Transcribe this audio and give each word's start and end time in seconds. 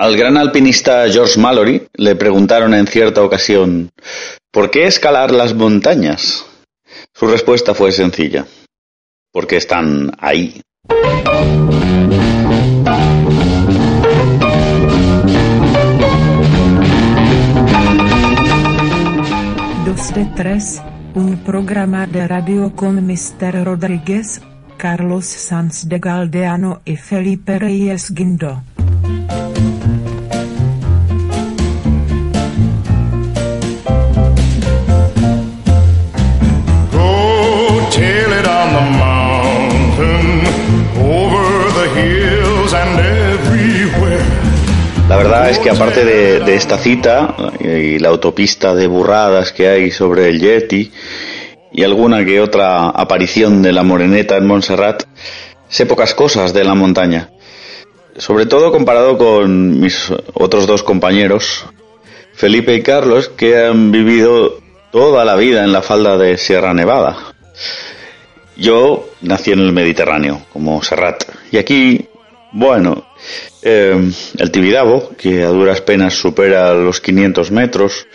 Al 0.00 0.16
gran 0.16 0.38
alpinista 0.38 1.06
George 1.10 1.38
Mallory 1.38 1.86
le 1.92 2.16
preguntaron 2.16 2.72
en 2.72 2.86
cierta 2.86 3.22
ocasión 3.22 3.90
¿Por 4.50 4.70
qué 4.70 4.86
escalar 4.86 5.30
las 5.30 5.52
montañas? 5.52 6.46
Su 7.12 7.26
respuesta 7.26 7.74
fue 7.74 7.92
sencilla. 7.92 8.46
Porque 9.30 9.58
están 9.58 10.10
ahí. 10.18 10.62
Dos 19.84 20.14
de 20.14 20.24
tres, 20.34 20.82
un 21.14 21.44
programa 21.44 22.06
de 22.06 22.26
radio 22.26 22.74
con 22.74 23.06
Mr. 23.06 23.64
Rodríguez, 23.64 24.40
Carlos 24.78 25.26
Sanz 25.26 25.86
de 25.90 25.98
Galdeano 25.98 26.80
y 26.86 26.96
Felipe 26.96 27.58
Reyes 27.58 28.14
Guindo. 28.14 28.62
La 45.10 45.16
verdad 45.16 45.50
es 45.50 45.58
que 45.58 45.70
aparte 45.70 46.04
de, 46.04 46.54
esta 46.54 46.78
cita 46.78 47.34
y 47.58 47.98
la 47.98 48.10
autopista 48.10 48.76
de 48.76 48.86
burradas 48.86 49.52
que 49.52 49.66
hay 49.66 49.90
sobre 49.90 50.28
el 50.28 50.38
Yeti 50.38 50.92
y 51.72 51.82
alguna 51.82 52.24
que 52.24 52.40
otra 52.40 52.90
aparición 52.90 53.60
de 53.60 53.72
la 53.72 53.82
moreneta 53.82 54.36
en 54.36 54.46
Montserrat, 54.46 55.02
sé 55.68 55.84
pocas 55.86 56.14
cosas 56.14 56.52
de 56.52 56.62
la 56.62 56.76
montaña. 56.76 57.28
Sobre 58.18 58.46
todo 58.46 58.70
comparado 58.70 59.18
con 59.18 59.80
mis 59.80 60.12
otros 60.32 60.68
dos 60.68 60.84
compañeros, 60.84 61.66
Felipe 62.32 62.76
y 62.76 62.82
Carlos, 62.84 63.28
que 63.30 63.58
han 63.58 63.90
vivido 63.90 64.60
toda 64.92 65.24
la 65.24 65.34
vida 65.34 65.64
en 65.64 65.72
la 65.72 65.82
falda 65.82 66.18
de 66.18 66.38
Sierra 66.38 66.72
Nevada. 66.72 67.34
Yo 68.56 69.08
nací 69.22 69.50
en 69.50 69.58
el 69.58 69.72
Mediterráneo, 69.72 70.42
como 70.52 70.80
Serrat, 70.84 71.24
y 71.50 71.56
aquí, 71.56 72.09
bueno, 72.52 73.04
eh, 73.62 74.10
el 74.38 74.50
Tibidabo, 74.50 75.10
que 75.16 75.42
a 75.42 75.48
duras 75.48 75.80
penas 75.80 76.14
supera 76.14 76.74
los 76.74 77.00
500 77.00 77.50
metros, 77.50 78.06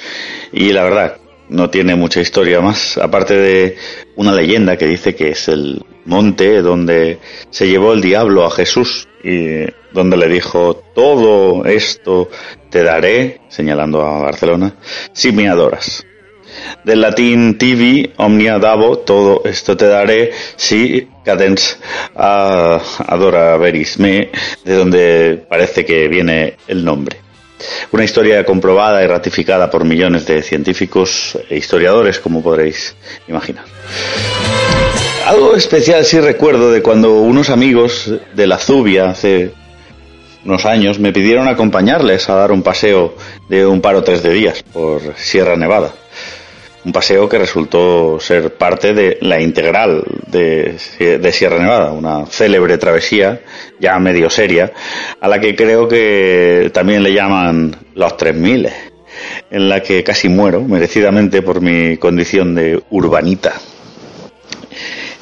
y 0.52 0.72
la 0.72 0.84
verdad, 0.84 1.18
no 1.50 1.70
tiene 1.70 1.96
mucha 1.96 2.22
historia 2.22 2.62
más, 2.62 2.98
aparte 2.98 3.36
de 3.36 3.78
una 4.16 4.34
leyenda 4.34 4.78
que 4.78 4.88
dice 4.88 5.16
que 5.16 5.30
es 5.30 5.48
el 5.48 5.84
monte 6.06 6.62
donde 6.62 7.20
se 7.50 7.68
llevó 7.68 7.94
el 7.94 8.02
diablo 8.02 8.46
a 8.46 8.52
Jesús 8.52 9.08
y 9.24 9.66
donde 9.92 10.18
le 10.18 10.28
dijo, 10.28 10.84
todo 10.94 11.66
esto 11.66 12.30
te 12.70 12.84
daré, 12.84 13.42
señalando 13.50 14.02
a 14.02 14.20
Barcelona, 14.20 14.76
si 15.14 15.32
me 15.32 15.48
adoras. 15.48 16.06
Del 16.84 17.02
latín 17.02 17.58
tibi, 17.58 18.14
omnia 18.18 18.60
dabo, 18.60 19.00
todo 19.00 19.42
esto 19.46 19.76
te 19.76 19.88
daré, 19.88 20.32
si 20.56 21.08
cadens 21.24 21.80
a 22.16 22.80
adora 23.08 23.58
veris 23.58 23.98
me, 23.98 24.30
de 24.64 24.74
donde 24.74 25.46
parece 25.50 25.86
que 25.86 26.08
viene 26.08 26.58
el 26.68 26.86
nombre. 26.86 27.18
Una 27.92 28.04
historia 28.04 28.46
comprobada 28.46 29.04
y 29.04 29.08
ratificada 29.08 29.70
por 29.70 29.86
millones 29.86 30.26
de 30.26 30.42
científicos 30.42 31.38
e 31.50 31.58
historiadores, 31.58 32.20
como 32.20 32.44
podréis 32.44 32.96
imaginar. 33.28 33.66
Algo 35.26 35.56
especial 35.56 36.06
sí 36.06 36.20
recuerdo 36.20 36.72
de 36.72 36.84
cuando 36.84 37.22
unos 37.22 37.50
amigos 37.50 38.12
de 38.36 38.48
la 38.48 38.60
Zubia 38.60 39.10
hace 39.10 39.52
unos 40.46 40.66
años 40.66 41.00
me 41.00 41.12
pidieron 41.12 41.48
acompañarles 41.48 42.30
a 42.30 42.36
dar 42.36 42.52
un 42.52 42.62
paseo 42.62 43.16
de 43.50 43.66
un 43.66 43.82
par 43.82 43.96
o 43.96 44.04
tres 44.04 44.22
de 44.22 44.32
días 44.32 44.64
por 44.72 45.02
Sierra 45.18 45.56
Nevada. 45.56 45.94
Un 46.86 46.92
paseo 46.92 47.28
que 47.28 47.40
resultó 47.40 48.20
ser 48.20 48.54
parte 48.54 48.94
de 48.94 49.18
la 49.22 49.42
integral 49.42 50.04
de, 50.28 50.78
Sierra 51.32 51.58
Nevada, 51.58 51.92
una 51.92 52.28
célebre 52.28 52.78
travesía 52.78 53.42
ya 53.80 53.98
medio 53.98 54.30
seria, 54.30 54.72
a 55.20 55.28
la 55.28 55.40
que 55.40 55.56
creo 55.56 55.88
que 55.88 56.70
también 56.72 57.02
le 57.02 57.12
llaman 57.12 57.76
los 57.96 58.16
3000, 58.18 58.70
en 59.50 59.70
la 59.70 59.82
que 59.82 60.04
casi 60.04 60.30
muero 60.30 60.62
merecidamente 60.62 61.42
por 61.42 61.60
mi 61.60 61.98
condición 61.98 62.54
de 62.54 62.80
urbanita. 62.92 63.54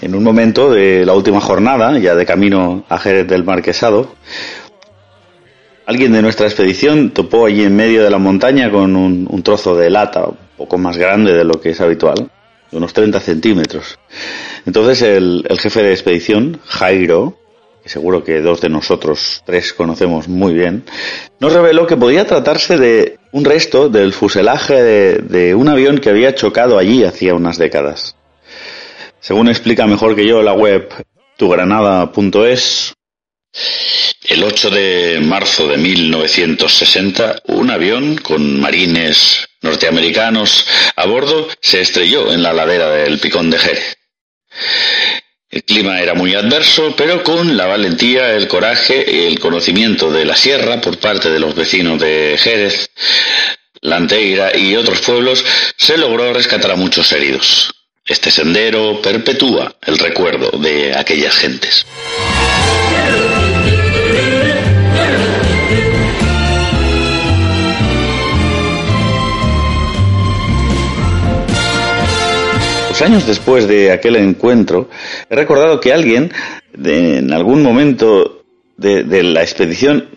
En 0.02 0.16
un 0.16 0.24
momento 0.24 0.70
de 0.70 1.06
la 1.06 1.14
última 1.14 1.40
jornada, 1.40 1.98
ya 1.98 2.14
de 2.14 2.26
camino 2.26 2.84
a 2.90 3.00
Jerez 3.00 3.26
del 3.26 3.46
Marquesado, 3.46 4.14
alguien 5.86 6.12
de 6.12 6.22
nuestra 6.22 6.46
expedición 6.46 7.12
topó 7.12 7.46
allí 7.46 7.64
en 7.64 7.76
medio 7.76 8.04
de 8.04 8.10
la 8.10 8.18
montaña 8.18 8.70
con 8.70 8.98
un, 8.98 9.44
trozo 9.44 9.78
de 9.78 9.90
lata, 9.90 10.28
poco 10.58 10.78
más 10.78 10.98
grande 10.98 11.34
de 11.34 11.44
lo 11.44 11.60
que 11.60 11.72
es 11.72 11.82
habitual, 11.82 12.30
de 12.72 12.78
unos 12.78 12.94
30 12.94 13.20
centímetros. 13.20 14.00
Entonces 14.66 15.02
el, 15.02 15.46
jefe 15.60 15.84
de 15.84 15.92
expedición, 15.92 16.60
Jairo, 16.66 17.38
que 17.84 17.90
seguro 17.90 18.24
que 18.24 18.42
dos 18.42 18.62
de 18.62 18.70
nosotros 18.70 19.44
tres 19.46 19.74
conocemos 19.74 20.28
muy 20.28 20.54
bien, 20.54 20.86
nos 21.40 21.54
reveló 21.54 21.86
que 21.86 21.98
podía 21.98 22.26
tratarse 22.26 22.78
de 22.78 23.20
un 23.32 23.44
resto 23.44 23.90
del 23.90 24.14
fuselaje 24.14 24.82
de, 24.82 25.18
de 25.18 25.56
un 25.56 25.68
avión 25.68 25.98
que 25.98 26.10
había 26.10 26.34
chocado 26.34 26.78
allí 26.78 27.04
hacía 27.04 27.34
unas 27.34 27.58
décadas. 27.58 28.16
Según 29.20 29.50
explica 29.50 29.88
mejor 29.88 30.16
que 30.16 30.28
yo 30.28 30.42
la 30.42 30.54
web 30.54 30.90
tugranada.es, 31.38 32.94
el 34.30 34.44
8 34.44 34.70
de 34.70 35.20
marzo 35.22 35.68
de 35.68 35.78
1960, 35.78 37.44
un 37.48 37.70
avión 37.70 38.18
con 38.18 38.60
marines 38.60 39.48
norteamericanos 39.64 40.66
a 40.96 41.06
bordo 41.06 41.50
se 41.60 41.82
estrelló 41.82 42.32
en 42.32 42.44
la 42.44 42.54
ladera 42.54 42.90
del 42.92 43.20
Picón 43.20 43.50
de 43.50 43.58
Jerez. 43.58 43.98
El 45.50 45.64
clima 45.64 46.02
era 46.02 46.14
muy 46.14 46.34
adverso, 46.34 46.96
pero 46.96 47.24
con 47.24 47.56
la 47.56 47.68
valentía, 47.68 48.34
el 48.34 48.48
coraje 48.48 49.06
y 49.08 49.28
el 49.28 49.40
conocimiento 49.40 50.12
de 50.12 50.26
la 50.26 50.36
sierra 50.36 50.82
por 50.82 50.98
parte 50.98 51.30
de 51.30 51.40
los 51.40 51.54
vecinos 51.54 52.00
de 52.00 52.38
Jerez, 52.40 52.90
Lanteira 53.82 54.58
y 54.58 54.76
otros 54.76 55.02
pueblos, 55.02 55.46
se 55.78 55.98
logró 55.98 56.34
rescatar 56.34 56.72
a 56.72 56.76
muchos 56.76 57.12
heridos. 57.12 57.72
Este 58.06 58.32
sendero 58.32 59.02
perpetúa 59.02 59.76
el 59.84 59.98
recuerdo 59.98 60.58
de 60.58 60.98
aquellas 60.98 61.36
gentes. 61.36 61.86
Años 73.04 73.26
después 73.28 73.68
de 73.68 73.92
aquel 73.92 74.16
encuentro, 74.16 74.90
he 75.30 75.36
recordado 75.36 75.80
que 75.80 75.94
alguien 75.94 76.32
de- 76.74 77.20
en 77.20 77.34
algún 77.34 77.62
momento 77.62 78.44
de, 78.78 79.04
de 79.04 79.24
la 79.24 79.42
expedición 79.42 80.10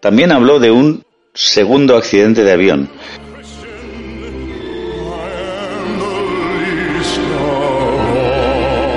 también 0.00 0.30
habló 0.32 0.58
de 0.60 0.70
un 0.70 1.04
segundo 1.34 1.96
accidente 1.96 2.44
de 2.44 2.52
avión. 2.52 2.88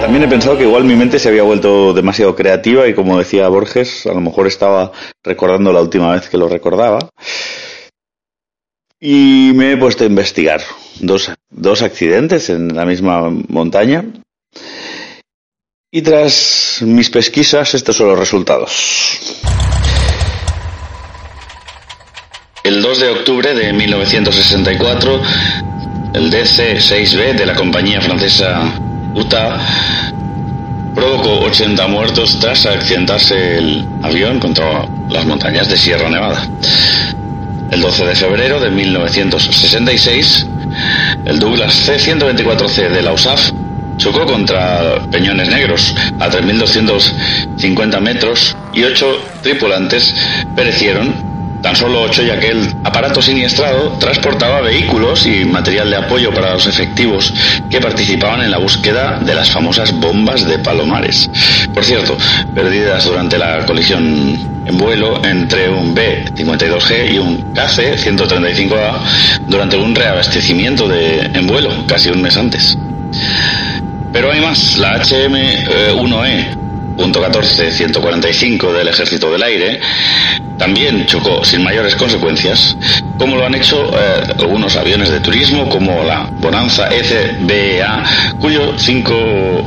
También 0.02 0.24
he 0.24 0.28
pensado 0.28 0.58
que 0.58 0.64
igual 0.64 0.84
mi 0.84 0.96
mente 0.96 1.20
se 1.20 1.30
había 1.30 1.44
vuelto 1.44 1.94
demasiado 1.94 2.36
creativa 2.36 2.88
y 2.88 2.94
como 2.94 3.18
decía 3.20 3.48
Borges, 3.48 4.06
a 4.08 4.14
lo 4.14 4.20
mejor 4.20 4.48
estaba 4.48 4.92
recordando 5.24 5.72
la 5.72 5.82
última 5.82 6.12
vez 6.14 6.28
que 6.28 6.38
lo 6.38 6.50
recordaba. 6.50 7.00
Y 9.04 9.52
me 9.56 9.72
he 9.72 9.78
puesto 9.78 10.04
a 10.04 10.08
investigar 10.08 10.62
dos, 11.00 11.32
dos 11.50 11.82
accidentes 11.82 12.52
en 12.52 12.76
la 12.76 12.86
misma 12.86 13.32
montaña. 13.50 14.06
Y 15.92 16.04
tras 16.04 16.84
mis 16.86 17.10
pesquisas, 17.10 17.74
estos 17.74 17.98
son 17.98 18.10
los 18.10 18.20
resultados. 18.20 19.42
El 22.64 22.80
2 22.84 23.00
de 23.00 23.10
octubre 23.10 23.56
de 23.56 23.74
1964, 23.74 25.22
el 26.14 26.32
DC-6B 26.32 27.36
de 27.36 27.46
la 27.48 27.56
compañía 27.56 28.00
francesa 28.02 28.62
UTA 29.16 29.60
provocó 30.94 31.40
80 31.40 31.88
muertos 31.88 32.40
tras 32.40 32.68
accidentarse 32.68 33.58
el 33.58 33.84
avión 34.04 34.40
contra 34.40 34.88
las 35.10 35.26
montañas 35.26 35.68
de 35.70 35.78
Sierra 35.78 36.08
Nevada. 36.08 36.48
El 37.72 37.80
12 37.80 38.06
de 38.06 38.16
febrero 38.16 38.60
de 38.60 38.70
1966, 38.70 40.46
el 41.24 41.40
Douglas 41.40 41.74
C-124C 41.74 42.90
de 42.90 43.02
la 43.02 43.14
USAF 43.14 43.52
chocó 43.96 44.26
contra 44.26 45.00
Peñones 45.10 45.48
Negros 45.48 45.96
a 46.20 46.30
3.250 46.30 48.02
metros 48.02 48.58
y 48.74 48.84
ocho 48.84 49.18
tripulantes 49.42 50.14
perecieron 50.54 51.31
tan 51.62 51.76
solo 51.76 52.02
ocho 52.02 52.24
ya 52.24 52.40
que 52.40 52.48
el 52.48 52.76
aparato 52.84 53.22
siniestrado 53.22 53.98
transportaba 54.00 54.62
vehículos 54.62 55.26
y 55.26 55.46
material 55.46 55.90
de 55.90 55.98
apoyo 55.98 56.34
para 56.34 56.54
los 56.54 56.68
efectivos 56.68 57.34
que 57.70 57.80
participaban 57.80 58.42
en 58.42 58.52
la 58.52 58.58
búsqueda 58.58 59.20
de 59.20 59.36
las 59.36 59.50
famosas 59.50 59.92
bombas 59.94 60.46
de 60.48 60.60
Palomares. 60.60 61.30
Por 61.74 61.84
cierto, 61.84 62.18
perdidas 62.54 63.06
durante 63.06 63.38
la 63.38 63.66
colisión 63.66 64.62
en 64.66 64.78
vuelo 64.78 65.24
entre 65.24 65.70
un 65.70 65.94
B-52G 65.94 67.14
y 67.14 67.18
un 67.18 67.54
KC-135A 67.54 69.40
durante 69.48 69.78
un 69.78 69.96
reabastecimiento 69.96 70.88
de, 70.88 71.22
en 71.22 71.48
vuelo 71.48 71.86
casi 71.88 72.10
un 72.10 72.22
mes 72.22 72.38
antes. 72.38 72.78
Pero 74.12 74.32
hay 74.32 74.42
más, 74.42 74.78
la 74.78 75.02
HM-1E 75.02 76.61
.14-145 76.98 78.72
del 78.74 78.88
Ejército 78.88 79.32
del 79.32 79.44
Aire 79.44 79.82
también 80.62 81.08
chocó 81.08 81.44
sin 81.44 81.64
mayores 81.64 81.96
consecuencias, 81.96 82.78
como 83.18 83.36
lo 83.36 83.48
han 83.48 83.56
hecho 83.56 83.90
eh, 83.98 84.32
algunos 84.38 84.76
aviones 84.76 85.10
de 85.10 85.20
turismo 85.20 85.68
como 85.68 86.04
la 86.04 86.30
Bonanza 86.34 86.88
SBA, 86.92 88.04
cuyos 88.38 88.80
cinco 88.80 89.16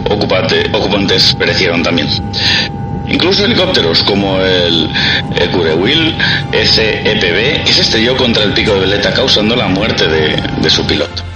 ocupantes 0.08 1.34
perecieron 1.34 1.82
también. 1.82 2.08
Incluso 3.08 3.44
helicópteros 3.44 4.04
como 4.04 4.38
el 4.40 4.88
Curewil 5.50 6.16
SEPB, 6.52 7.64
que 7.64 7.72
se 7.72 7.80
estrelló 7.80 8.16
contra 8.16 8.44
el 8.44 8.52
pico 8.52 8.74
de 8.74 8.80
Veleta 8.82 9.12
causando 9.12 9.56
la 9.56 9.66
muerte 9.66 10.06
de 10.06 10.70
su 10.70 10.86
piloto. 10.86 11.33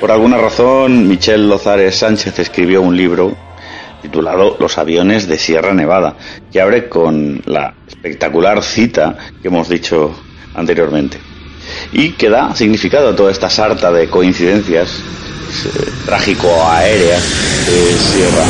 Por 0.00 0.10
alguna 0.10 0.38
razón, 0.38 1.08
Michel 1.08 1.46
Lozares 1.46 1.96
Sánchez 1.96 2.38
escribió 2.38 2.80
un 2.80 2.96
libro 2.96 3.36
titulado 4.00 4.56
Los 4.58 4.78
aviones 4.78 5.28
de 5.28 5.36
Sierra 5.36 5.74
Nevada, 5.74 6.16
que 6.50 6.58
abre 6.58 6.88
con 6.88 7.42
la 7.44 7.74
espectacular 7.86 8.62
cita 8.62 9.18
que 9.42 9.48
hemos 9.48 9.68
dicho 9.68 10.14
anteriormente 10.54 11.18
y 11.92 12.12
que 12.12 12.30
da 12.30 12.54
significado 12.54 13.10
a 13.10 13.16
toda 13.16 13.30
esta 13.30 13.50
sarta 13.50 13.92
de 13.92 14.08
coincidencias 14.08 15.02
trágico-aéreas 16.06 17.22
de 17.66 17.92
Sierra. 17.98 18.44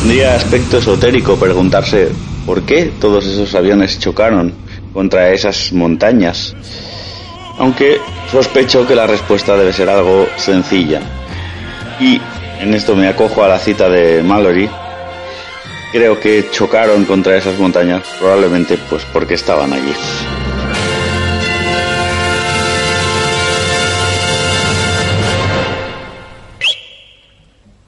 Tendría 0.00 0.36
aspecto 0.36 0.78
esotérico 0.78 1.36
preguntarse 1.36 2.08
por 2.46 2.62
qué 2.62 2.92
todos 2.98 3.26
esos 3.26 3.54
aviones 3.54 3.98
chocaron 3.98 4.54
contra 4.94 5.32
esas 5.32 5.70
montañas 5.74 6.56
aunque 7.58 8.00
sospecho 8.30 8.86
que 8.86 8.94
la 8.94 9.06
respuesta 9.06 9.56
debe 9.56 9.72
ser 9.72 9.88
algo 9.88 10.28
sencilla. 10.36 11.00
Y 12.00 12.20
en 12.60 12.74
esto 12.74 12.94
me 12.94 13.08
acojo 13.08 13.42
a 13.44 13.48
la 13.48 13.58
cita 13.58 13.88
de 13.88 14.22
Mallory. 14.22 14.68
Creo 15.92 16.20
que 16.20 16.50
chocaron 16.50 17.04
contra 17.04 17.36
esas 17.36 17.58
montañas 17.58 18.02
probablemente 18.18 18.78
pues 18.88 19.04
porque 19.12 19.34
estaban 19.34 19.72
allí. 19.72 19.94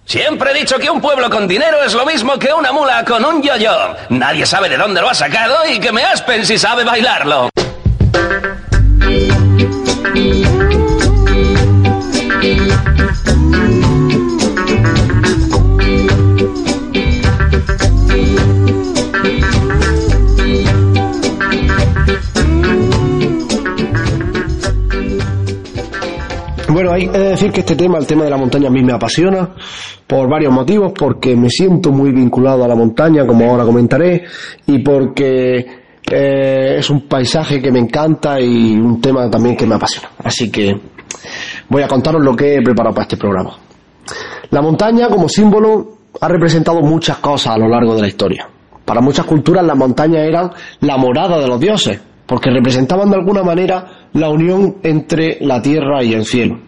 Siempre 0.05 0.51
he 0.51 0.55
dicho 0.55 0.77
que 0.77 0.91
un 0.91 1.01
pueblo 1.01 1.31
con 1.31 1.47
dinero 1.47 1.85
es 1.85 1.95
lo 1.95 2.05
mismo 2.05 2.37
que 2.37 2.53
una 2.53 2.73
mula 2.73 3.05
con 3.05 3.25
un 3.25 3.41
yo-yo. 3.41 3.95
Nadie 4.09 4.45
sabe 4.45 4.69
de 4.69 4.77
dónde 4.77 5.01
lo 5.01 5.09
ha 5.09 5.15
sacado 5.15 5.59
y 5.69 5.79
que 5.79 5.93
me 5.93 6.03
aspen 6.03 6.45
si 6.45 6.59
sabe 6.59 6.83
bailarlo. 6.83 7.49
Bueno, 26.73 26.93
hay 26.93 27.09
que 27.09 27.19
decir 27.19 27.53
que 27.53 27.61
este 27.61 27.77
tema, 27.77 27.99
el 27.99 28.07
tema 28.07 28.25
de 28.25 28.31
la 28.31 28.37
montaña, 28.37 28.69
a 28.69 28.71
mí 28.71 28.83
me 28.83 28.93
apasiona 28.93 29.51
por 30.07 30.29
varios 30.31 30.53
motivos, 30.53 30.93
porque 30.99 31.37
me 31.37 31.51
siento 31.51 31.91
muy 31.91 32.11
vinculado 32.11 32.65
a 32.65 32.69
la 32.69 32.75
montaña, 32.75 33.27
como 33.27 33.51
ahora 33.51 33.65
comentaré, 33.65 34.25
y 34.67 34.79
porque 34.79 35.80
eh, 36.11 36.77
es 36.79 36.91
un 36.91 37.03
paisaje 37.09 37.61
que 37.61 37.71
me 37.71 37.79
encanta 37.79 38.41
y 38.41 38.77
un 38.77 39.01
tema 39.01 39.31
también 39.31 39.57
que 39.57 39.67
me 39.67 39.75
apasiona. 39.75 40.11
Así 40.23 40.51
que 40.51 40.79
voy 41.69 41.83
a 41.83 41.89
contaros 41.89 42.23
lo 42.23 42.35
que 42.35 42.57
he 42.57 42.63
preparado 42.63 42.95
para 42.95 43.05
este 43.05 43.17
programa. 43.17 43.57
La 44.51 44.63
montaña 44.63 45.09
como 45.09 45.29
símbolo 45.29 45.99
ha 46.21 46.29
representado 46.29 46.81
muchas 46.81 47.19
cosas 47.19 47.55
a 47.55 47.59
lo 47.59 47.69
largo 47.69 47.95
de 47.95 48.03
la 48.03 48.09
historia. 48.09 48.49
Para 48.85 49.01
muchas 49.01 49.25
culturas 49.27 49.65
las 49.65 49.77
montañas 49.77 50.27
eran 50.27 50.51
la 50.81 50.97
morada 50.97 51.39
de 51.39 51.47
los 51.47 51.61
dioses, 51.61 52.01
porque 52.27 52.51
representaban 52.51 53.11
de 53.11 53.17
alguna 53.17 53.43
manera 53.43 54.09
la 54.13 54.29
unión 54.31 54.79
entre 54.83 55.39
la 55.41 55.63
tierra 55.63 56.03
y 56.03 56.13
el 56.13 56.25
cielo. 56.25 56.59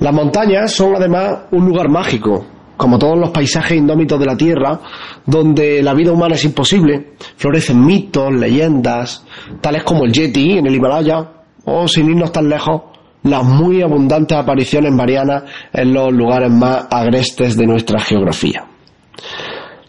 Las 0.00 0.12
montañas 0.12 0.72
son 0.72 0.96
además 0.96 1.42
un 1.52 1.66
lugar 1.66 1.88
mágico, 1.88 2.44
como 2.80 2.98
todos 2.98 3.18
los 3.18 3.28
paisajes 3.28 3.76
indómitos 3.76 4.18
de 4.18 4.24
la 4.24 4.38
tierra, 4.38 4.80
donde 5.26 5.82
la 5.82 5.92
vida 5.92 6.12
humana 6.12 6.36
es 6.36 6.44
imposible, 6.46 7.12
florecen 7.36 7.84
mitos, 7.84 8.32
leyendas, 8.32 9.22
tales 9.60 9.82
como 9.82 10.06
el 10.06 10.12
Yeti 10.12 10.52
en 10.52 10.66
el 10.66 10.76
Himalaya, 10.76 11.30
o 11.66 11.86
sin 11.86 12.08
irnos 12.08 12.32
tan 12.32 12.48
lejos, 12.48 12.84
las 13.24 13.44
muy 13.44 13.82
abundantes 13.82 14.38
apariciones 14.38 14.94
marianas 14.94 15.42
en 15.74 15.92
los 15.92 16.10
lugares 16.10 16.50
más 16.50 16.86
agrestes 16.90 17.54
de 17.54 17.66
nuestra 17.66 18.00
geografía. 18.00 18.64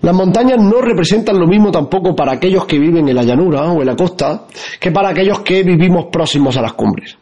Las 0.02 0.14
montañas 0.14 0.62
no 0.62 0.82
representan 0.82 1.40
lo 1.40 1.48
mismo 1.48 1.72
tampoco 1.72 2.14
para 2.14 2.34
aquellos 2.34 2.66
que 2.66 2.78
viven 2.78 3.08
en 3.08 3.16
la 3.16 3.24
llanura 3.24 3.72
o 3.72 3.80
en 3.80 3.88
la 3.88 3.96
costa 3.96 4.48
que 4.82 4.92
para 4.92 5.12
aquellos 5.12 5.39
que 5.39 5.63
vivimos 5.63 6.08
próximos 6.12 6.58
a 6.58 6.62
las 6.62 6.74
cumbres. 6.74 7.18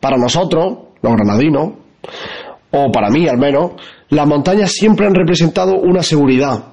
Para 0.00 0.16
nosotros, 0.16 0.78
los 1.02 1.12
granadinos, 1.12 1.72
o 2.72 2.90
para 2.90 3.10
mí 3.10 3.28
al 3.28 3.38
menos, 3.38 3.72
las 4.08 4.26
montañas 4.26 4.72
siempre 4.72 5.06
han 5.06 5.14
representado 5.14 5.74
una 5.74 6.02
seguridad, 6.02 6.64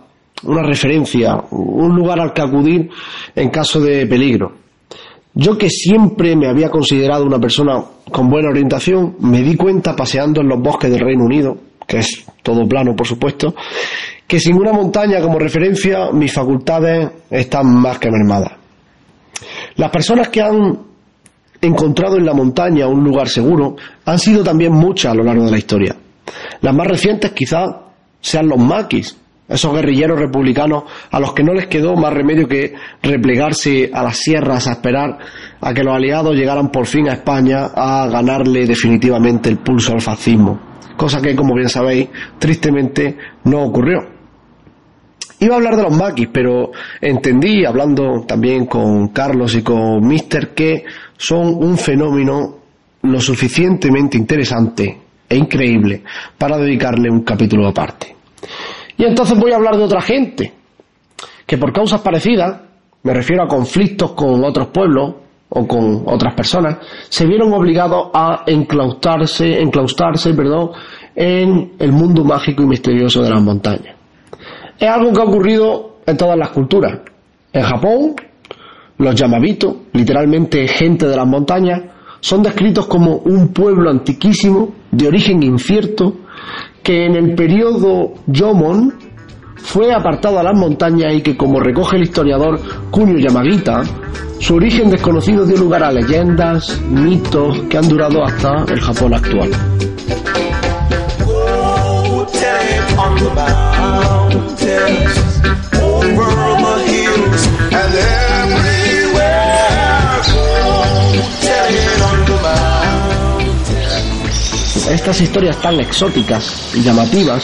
una 0.43 0.63
referencia, 0.63 1.35
un 1.51 1.95
lugar 1.95 2.19
al 2.19 2.33
que 2.33 2.41
acudir 2.41 2.89
en 3.35 3.49
caso 3.49 3.79
de 3.81 4.05
peligro. 4.07 4.53
Yo 5.33 5.57
que 5.57 5.69
siempre 5.69 6.35
me 6.35 6.47
había 6.47 6.69
considerado 6.69 7.23
una 7.25 7.39
persona 7.39 7.83
con 8.11 8.29
buena 8.29 8.49
orientación, 8.49 9.17
me 9.19 9.41
di 9.41 9.55
cuenta 9.55 9.95
paseando 9.95 10.41
en 10.41 10.49
los 10.49 10.59
bosques 10.59 10.89
del 10.89 11.01
Reino 11.01 11.25
Unido, 11.25 11.57
que 11.85 11.99
es 11.99 12.25
todo 12.41 12.67
plano 12.67 12.95
por 12.95 13.05
supuesto, 13.05 13.53
que 14.25 14.39
sin 14.39 14.55
una 14.55 14.71
montaña 14.71 15.21
como 15.21 15.39
referencia 15.39 16.11
mis 16.11 16.33
facultades 16.33 17.09
están 17.29 17.73
más 17.75 17.99
que 17.99 18.09
mermadas. 18.09 18.53
Las 19.75 19.91
personas 19.91 20.29
que 20.29 20.41
han 20.41 20.88
encontrado 21.61 22.17
en 22.17 22.25
la 22.25 22.33
montaña 22.33 22.87
un 22.87 23.03
lugar 23.03 23.27
seguro 23.27 23.75
han 24.05 24.19
sido 24.19 24.43
también 24.43 24.73
muchas 24.73 25.11
a 25.11 25.15
lo 25.15 25.23
largo 25.23 25.45
de 25.45 25.51
la 25.51 25.57
historia. 25.57 25.95
Las 26.61 26.75
más 26.75 26.87
recientes 26.87 27.31
quizás 27.31 27.69
sean 28.21 28.47
los 28.47 28.59
maquis, 28.59 29.17
esos 29.47 29.73
guerrilleros 29.73 30.19
republicanos 30.19 30.83
a 31.09 31.19
los 31.19 31.33
que 31.33 31.43
no 31.43 31.53
les 31.53 31.67
quedó 31.67 31.95
más 31.95 32.13
remedio 32.13 32.47
que 32.47 32.75
replegarse 33.01 33.89
a 33.91 34.03
las 34.03 34.17
sierras 34.17 34.67
a 34.67 34.73
esperar 34.73 35.17
a 35.59 35.73
que 35.73 35.83
los 35.83 35.95
aliados 35.95 36.35
llegaran 36.35 36.71
por 36.71 36.85
fin 36.85 37.09
a 37.09 37.13
España 37.13 37.65
a 37.75 38.07
ganarle 38.07 38.65
definitivamente 38.65 39.49
el 39.49 39.57
pulso 39.57 39.93
al 39.93 40.01
fascismo, 40.01 40.59
cosa 40.95 41.19
que, 41.21 41.35
como 41.35 41.55
bien 41.55 41.69
sabéis, 41.69 42.09
tristemente 42.37 43.17
no 43.45 43.63
ocurrió. 43.63 44.18
Iba 45.41 45.55
a 45.55 45.57
hablar 45.57 45.77
de 45.77 45.83
los 45.83 45.95
maquis, 45.95 46.27
pero 46.31 46.71
entendí, 46.99 47.63
hablando 47.65 48.25
también 48.27 48.65
con 48.65 49.07
Carlos 49.09 49.55
y 49.55 49.61
con 49.61 50.05
Mister, 50.05 50.53
que 50.53 50.83
son 51.17 51.63
un 51.63 51.77
fenómeno 51.77 52.57
lo 53.03 53.19
suficientemente 53.21 54.17
interesante 54.17 54.97
e 55.29 55.37
increíble 55.37 56.03
para 56.37 56.57
dedicarle 56.57 57.09
un 57.09 57.21
capítulo 57.21 57.69
aparte. 57.69 58.15
Y 58.97 59.05
entonces 59.05 59.39
voy 59.39 59.53
a 59.53 59.55
hablar 59.55 59.77
de 59.77 59.83
otra 59.83 60.01
gente, 60.01 60.53
que 61.45 61.57
por 61.57 61.71
causas 61.71 62.01
parecidas, 62.01 62.61
me 63.03 63.13
refiero 63.13 63.43
a 63.43 63.47
conflictos 63.47 64.11
con 64.11 64.43
otros 64.43 64.67
pueblos 64.67 65.15
o 65.47 65.65
con 65.65 66.03
otras 66.05 66.33
personas, 66.35 66.79
se 67.07 67.25
vieron 67.25 67.53
obligados 67.53 68.09
a 68.13 68.43
enclaustarse, 68.45 69.61
enclaustarse 69.61 70.33
perdón, 70.33 70.71
en 71.15 71.73
el 71.79 71.93
mundo 71.93 72.25
mágico 72.25 72.63
y 72.63 72.67
misterioso 72.67 73.21
de 73.23 73.29
las 73.29 73.41
montañas. 73.41 73.98
Es 74.79 74.89
algo 74.89 75.11
que 75.11 75.21
ha 75.21 75.25
ocurrido 75.25 75.97
en 76.05 76.15
todas 76.15 76.37
las 76.37 76.49
culturas. 76.49 76.99
En 77.51 77.63
Japón, 77.63 78.15
los 78.97 79.15
Yamabito, 79.15 79.83
literalmente 79.93 80.67
gente 80.67 81.05
de 81.05 81.15
las 81.15 81.27
montañas, 81.27 81.81
son 82.21 82.43
descritos 82.43 82.87
como 82.87 83.17
un 83.17 83.49
pueblo 83.49 83.89
antiquísimo, 83.89 84.73
de 84.91 85.07
origen 85.07 85.43
incierto, 85.43 86.15
que 86.83 87.05
en 87.05 87.15
el 87.15 87.35
periodo 87.35 88.13
Yomon 88.27 88.93
fue 89.55 89.93
apartado 89.93 90.39
a 90.39 90.43
las 90.43 90.57
montañas 90.57 91.13
y 91.13 91.21
que, 91.21 91.35
como 91.35 91.59
recoge 91.59 91.97
el 91.97 92.03
historiador 92.03 92.59
Kunio 92.89 93.17
Yamagita, 93.17 93.83
su 94.39 94.55
origen 94.55 94.89
desconocido 94.89 95.45
dio 95.45 95.57
lugar 95.57 95.83
a 95.83 95.91
leyendas, 95.91 96.81
mitos 96.89 97.61
que 97.69 97.77
han 97.77 97.87
durado 97.87 98.23
hasta 98.23 98.63
el 98.71 98.79
Japón 98.79 99.13
actual. 99.13 99.51
Estas 114.89 115.21
historias 115.21 115.57
tan 115.61 115.79
exóticas 115.79 116.71
y 116.73 116.81
llamativas 116.81 117.43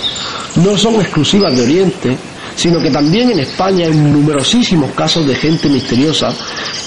no 0.56 0.78
son 0.78 0.96
exclusivas 0.96 1.56
de 1.56 1.64
Oriente, 1.64 2.18
sino 2.56 2.80
que 2.80 2.90
también 2.90 3.32
en 3.32 3.40
España 3.40 3.86
hay 3.86 3.94
numerosísimos 3.94 4.92
casos 4.92 5.28
de 5.28 5.36
gente 5.36 5.70
misteriosa 5.70 6.34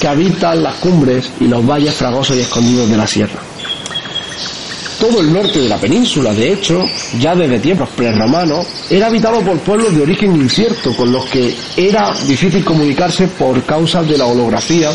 que 0.01 0.09
habita 0.09 0.55
las 0.55 0.75
cumbres 0.77 1.33
y 1.41 1.45
los 1.45 1.65
valles 1.65 1.95
fragosos 1.95 2.37
y 2.37 2.41
escondidos 2.41 2.91
de 2.91 2.97
la 2.97 3.07
sierra. 3.07 3.48
Todo 4.99 5.21
el 5.21 5.33
norte 5.33 5.61
de 5.61 5.69
la 5.69 5.77
península, 5.77 6.35
de 6.35 6.53
hecho, 6.53 6.85
ya 7.21 7.37
desde 7.37 7.61
tiempos 7.61 7.89
prerromanos, 7.91 8.91
era 8.91 9.07
habitado 9.07 9.41
por 9.43 9.57
pueblos 9.61 9.95
de 9.95 10.03
origen 10.03 10.35
incierto, 10.35 10.93
con 10.97 11.13
los 11.13 11.25
que 11.27 11.55
era 11.77 12.13
difícil 12.27 12.65
comunicarse 12.65 13.29
por 13.29 13.63
causa 13.63 14.03
de 14.03 14.19
la 14.19 14.27
holografía, 14.27 14.91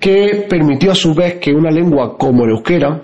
que 0.00 0.46
permitió 0.48 0.92
a 0.92 0.94
su 0.94 1.12
vez 1.12 1.38
que 1.40 1.52
una 1.52 1.70
lengua 1.70 2.16
como 2.16 2.44
el 2.44 2.52
euskera, 2.52 3.02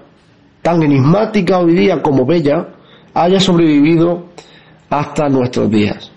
tan 0.62 0.82
enigmática 0.82 1.58
hoy 1.58 1.74
día 1.74 2.00
como 2.00 2.24
bella, 2.24 2.68
haya 3.12 3.38
sobrevivido 3.38 4.30
hasta 4.88 5.28
nuestros 5.28 5.70
días. 5.70 6.10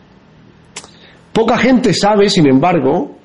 Poca 1.34 1.58
gente 1.58 1.94
sabe, 1.94 2.30
sin 2.30 2.48
embargo, 2.48 3.18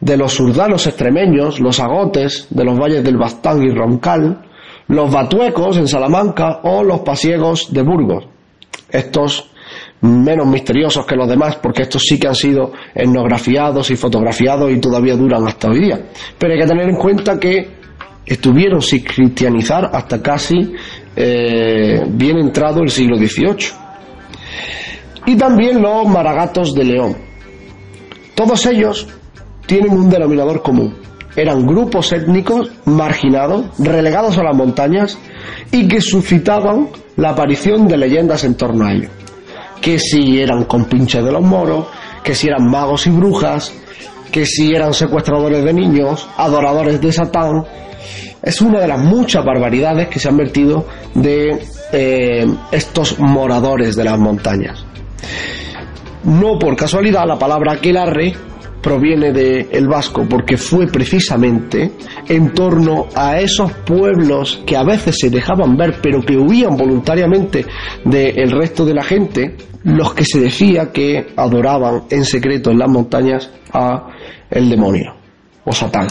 de 0.00 0.18
los 0.18 0.34
surdanos 0.34 0.86
extremeños, 0.86 1.60
los 1.60 1.80
agotes 1.80 2.46
de 2.50 2.64
los 2.64 2.78
valles 2.78 3.02
del 3.02 3.16
Bastán 3.16 3.62
y 3.62 3.70
Roncal, 3.70 4.49
los 4.90 5.10
batuecos 5.10 5.76
en 5.76 5.86
Salamanca 5.86 6.60
o 6.64 6.82
los 6.82 7.00
pasiegos 7.00 7.72
de 7.72 7.82
Burgos. 7.82 8.24
Estos 8.90 9.48
menos 10.00 10.48
misteriosos 10.48 11.06
que 11.06 11.14
los 11.14 11.28
demás, 11.28 11.56
porque 11.62 11.82
estos 11.82 12.02
sí 12.02 12.18
que 12.18 12.26
han 12.26 12.34
sido 12.34 12.72
etnografiados 12.92 13.88
y 13.92 13.96
fotografiados 13.96 14.72
y 14.72 14.80
todavía 14.80 15.14
duran 15.14 15.46
hasta 15.46 15.70
hoy 15.70 15.80
día. 15.80 16.06
Pero 16.36 16.54
hay 16.54 16.60
que 16.60 16.66
tener 16.66 16.88
en 16.88 16.96
cuenta 16.96 17.38
que 17.38 17.68
estuvieron 18.26 18.82
sin 18.82 19.04
cristianizar 19.04 19.90
hasta 19.92 20.20
casi 20.20 20.72
eh, 21.14 22.02
bien 22.08 22.38
entrado 22.38 22.82
el 22.82 22.90
siglo 22.90 23.16
XVIII. 23.16 23.68
Y 25.26 25.36
también 25.36 25.80
los 25.80 26.08
maragatos 26.08 26.74
de 26.74 26.84
León. 26.84 27.16
Todos 28.34 28.66
ellos 28.66 29.06
tienen 29.66 29.92
un 29.92 30.10
denominador 30.10 30.62
común. 30.62 31.09
Eran 31.40 31.66
grupos 31.66 32.12
étnicos 32.12 32.70
marginados, 32.84 33.64
relegados 33.78 34.36
a 34.36 34.42
las 34.42 34.54
montañas 34.54 35.16
y 35.72 35.88
que 35.88 36.02
suscitaban 36.02 36.88
la 37.16 37.30
aparición 37.30 37.88
de 37.88 37.96
leyendas 37.96 38.44
en 38.44 38.56
torno 38.56 38.84
a 38.84 38.92
ellos. 38.92 39.10
Que 39.80 39.98
si 39.98 40.38
eran 40.38 40.64
compinches 40.64 41.24
de 41.24 41.32
los 41.32 41.42
moros, 41.42 41.86
que 42.22 42.34
si 42.34 42.48
eran 42.48 42.68
magos 42.70 43.06
y 43.06 43.10
brujas, 43.10 43.72
que 44.30 44.44
si 44.44 44.74
eran 44.74 44.92
secuestradores 44.92 45.64
de 45.64 45.72
niños, 45.72 46.28
adoradores 46.36 47.00
de 47.00 47.10
Satán, 47.10 47.64
es 48.42 48.60
una 48.60 48.80
de 48.80 48.88
las 48.88 48.98
muchas 48.98 49.42
barbaridades 49.42 50.08
que 50.08 50.18
se 50.18 50.28
han 50.28 50.36
vertido 50.36 50.84
de 51.14 51.58
eh, 51.90 52.46
estos 52.70 53.18
moradores 53.18 53.96
de 53.96 54.04
las 54.04 54.18
montañas. 54.18 54.84
No 56.24 56.58
por 56.58 56.76
casualidad 56.76 57.24
la 57.26 57.38
palabra 57.38 57.72
aquelarre 57.72 58.34
proviene 58.82 59.32
del 59.32 59.88
vasco 59.88 60.26
porque 60.28 60.56
fue 60.56 60.86
precisamente 60.86 61.92
en 62.28 62.52
torno 62.52 63.06
a 63.14 63.38
esos 63.40 63.72
pueblos 63.72 64.62
que 64.66 64.76
a 64.76 64.84
veces 64.84 65.16
se 65.20 65.30
dejaban 65.30 65.76
ver 65.76 65.96
pero 66.02 66.22
que 66.22 66.36
huían 66.36 66.76
voluntariamente 66.76 67.66
del 68.04 68.50
resto 68.50 68.84
de 68.84 68.94
la 68.94 69.02
gente 69.02 69.56
los 69.84 70.14
que 70.14 70.24
se 70.24 70.40
decía 70.40 70.92
que 70.92 71.28
adoraban 71.36 72.04
en 72.10 72.24
secreto 72.24 72.70
en 72.70 72.78
las 72.78 72.90
montañas 72.90 73.50
a 73.72 74.08
el 74.50 74.68
demonio 74.68 75.14
o 75.64 75.72
Satán. 75.72 76.06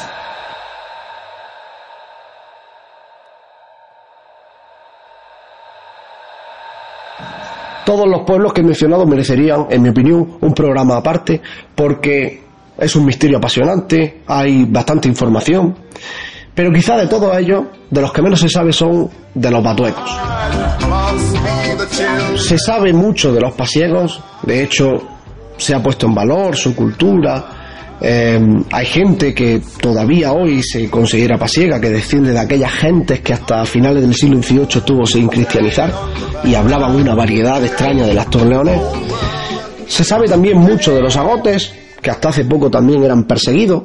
Todos 7.85 8.07
los 8.07 8.21
pueblos 8.21 8.53
que 8.53 8.61
he 8.61 8.63
mencionado 8.63 9.07
merecerían, 9.07 9.65
en 9.71 9.81
mi 9.81 9.89
opinión, 9.89 10.38
un 10.41 10.53
programa 10.53 10.97
aparte, 10.97 11.41
porque 11.73 12.49
es 12.79 12.95
un 12.95 13.05
misterio 13.05 13.38
apasionante, 13.38 14.21
hay 14.27 14.65
bastante 14.65 15.07
información, 15.07 15.75
pero 16.53 16.71
quizá 16.71 16.98
de 16.98 17.07
todos 17.07 17.38
ellos, 17.38 17.63
de 17.89 18.01
los 18.01 18.12
que 18.12 18.21
menos 18.21 18.39
se 18.39 18.50
sabe 18.50 18.74
son 18.74 19.09
de 19.33 19.51
los 19.51 19.63
batuecos. 19.63 20.09
Se 22.38 22.57
sabe 22.57 22.93
mucho 22.93 23.33
de 23.33 23.41
los 23.41 23.53
pasiegos, 23.53 24.21
de 24.43 24.63
hecho 24.63 25.01
se 25.57 25.75
ha 25.75 25.83
puesto 25.83 26.07
en 26.07 26.15
valor 26.15 26.55
su 26.55 26.75
cultura, 26.75 27.59
eh, 28.01 28.39
hay 28.71 28.86
gente 28.86 29.33
que 29.33 29.62
todavía 29.81 30.31
hoy 30.31 30.63
se 30.63 30.89
considera 30.89 31.38
pasiega, 31.38 31.81
que 31.81 31.89
desciende 31.89 32.31
de 32.31 32.39
aquellas 32.39 32.71
gentes 32.71 33.19
que 33.19 33.33
hasta 33.33 33.65
finales 33.65 34.03
del 34.03 34.15
siglo 34.15 34.41
XVIII 34.41 34.67
estuvo 34.77 35.05
sin 35.05 35.27
cristianizar 35.27 35.91
y 36.45 36.55
hablaban 36.55 36.95
una 36.95 37.13
variedad 37.13 37.63
extraña 37.63 38.05
de 38.05 38.13
las 38.13 38.29
torleones. 38.29 38.79
Se 39.88 40.03
sabe 40.03 40.27
también 40.27 40.57
mucho 40.57 40.93
de 40.93 41.01
los 41.01 41.17
agotes, 41.17 41.74
que 42.01 42.10
hasta 42.12 42.29
hace 42.29 42.46
poco 42.46 42.70
también 42.70 43.03
eran 43.03 43.25
perseguidos, 43.25 43.84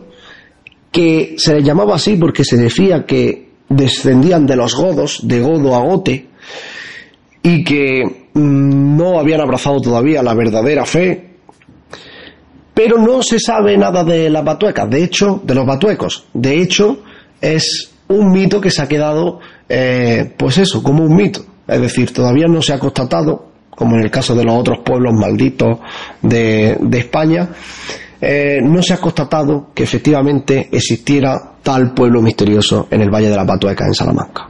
que 0.90 1.35
se 1.38 1.54
les 1.54 1.64
llamaba 1.64 1.97
así 1.97 2.16
porque 2.16 2.44
se 2.44 2.56
decía 2.56 3.04
que 3.04 3.50
descendían 3.68 4.47
de 4.47 4.56
los 4.56 4.75
godos, 4.75 5.21
de 5.23 5.40
godo 5.40 5.75
a 5.75 5.80
gote, 5.80 6.28
y 7.42 7.64
que 7.64 8.28
mm, 8.33 8.97
no 8.97 9.18
habían 9.18 9.40
abrazado 9.40 9.80
todavía 9.80 10.23
la 10.23 10.35
verdadera 10.35 10.85
fe, 10.85 11.35
pero 12.75 12.99
no 12.99 13.23
se 13.23 13.38
sabe 13.38 13.76
nada 13.76 14.02
de 14.02 14.28
las 14.28 14.44
batuecas, 14.44 14.90
de 14.90 15.04
hecho, 15.04 15.40
de 15.44 15.54
los 15.54 15.64
batuecos. 15.64 16.26
De 16.35 16.61
hecho, 16.61 17.04
es 17.40 17.92
un 18.09 18.33
mito 18.33 18.61
que 18.61 18.71
se 18.71 18.83
ha 18.83 18.88
quedado, 18.88 19.38
eh, 19.68 20.33
pues 20.37 20.59
eso, 20.59 20.83
como 20.83 21.04
un 21.04 21.14
mito. 21.14 21.44
Es 21.66 21.80
decir, 21.80 22.12
todavía 22.12 22.47
no 22.49 22.61
se 22.61 22.73
ha 22.73 22.78
constatado, 22.78 23.52
como 23.71 23.97
en 23.97 24.02
el 24.02 24.11
caso 24.11 24.35
de 24.35 24.44
los 24.44 24.54
otros 24.54 24.78
pueblos 24.85 25.12
malditos 25.14 25.78
de, 26.21 26.78
España, 26.92 27.49
eh, 28.21 28.61
no 28.62 28.83
se 28.83 28.94
ha 28.94 28.99
constatado 28.99 29.71
que 29.75 29.83
efectivamente 29.83 30.68
existiera 30.71 31.56
tal 31.62 31.92
pueblo 31.92 32.21
misterioso 32.23 32.88
en 32.90 33.00
el 33.02 33.11
Valle 33.11 33.30
de 33.30 33.37
la 33.37 33.44
Batueca, 33.44 33.87
en 33.87 33.94
Salamanca. 33.94 34.47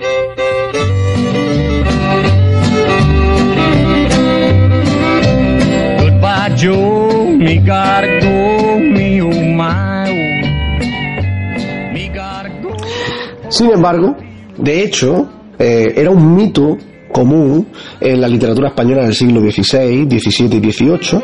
Sin 13.49 13.71
embargo, 13.71 14.17
de 14.57 14.83
hecho, 14.83 15.29
eh, 15.59 15.93
era 15.97 16.11
un 16.11 16.35
mito 16.35 16.77
común 17.15 17.69
en 18.01 18.21
la 18.21 18.27
literatura 18.27 18.71
española 18.71 19.05
del 19.05 19.15
siglo 19.15 19.41
XVI, 19.41 20.09
XVII 20.11 20.57
y 20.57 20.73
XVIII. 20.73 21.23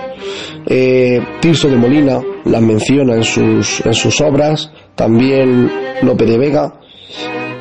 Eh, 0.65 1.21
Tirso 1.41 1.69
de 1.69 1.77
Molina 1.77 2.21
las 2.45 2.63
menciona 2.63 3.17
en 3.17 3.25
sus, 3.25 3.85
en 3.85 3.93
sus 3.93 4.21
obras, 4.21 4.71
también 4.95 5.69
Lope 6.03 6.27
de 6.27 6.39
Vega 6.39 6.81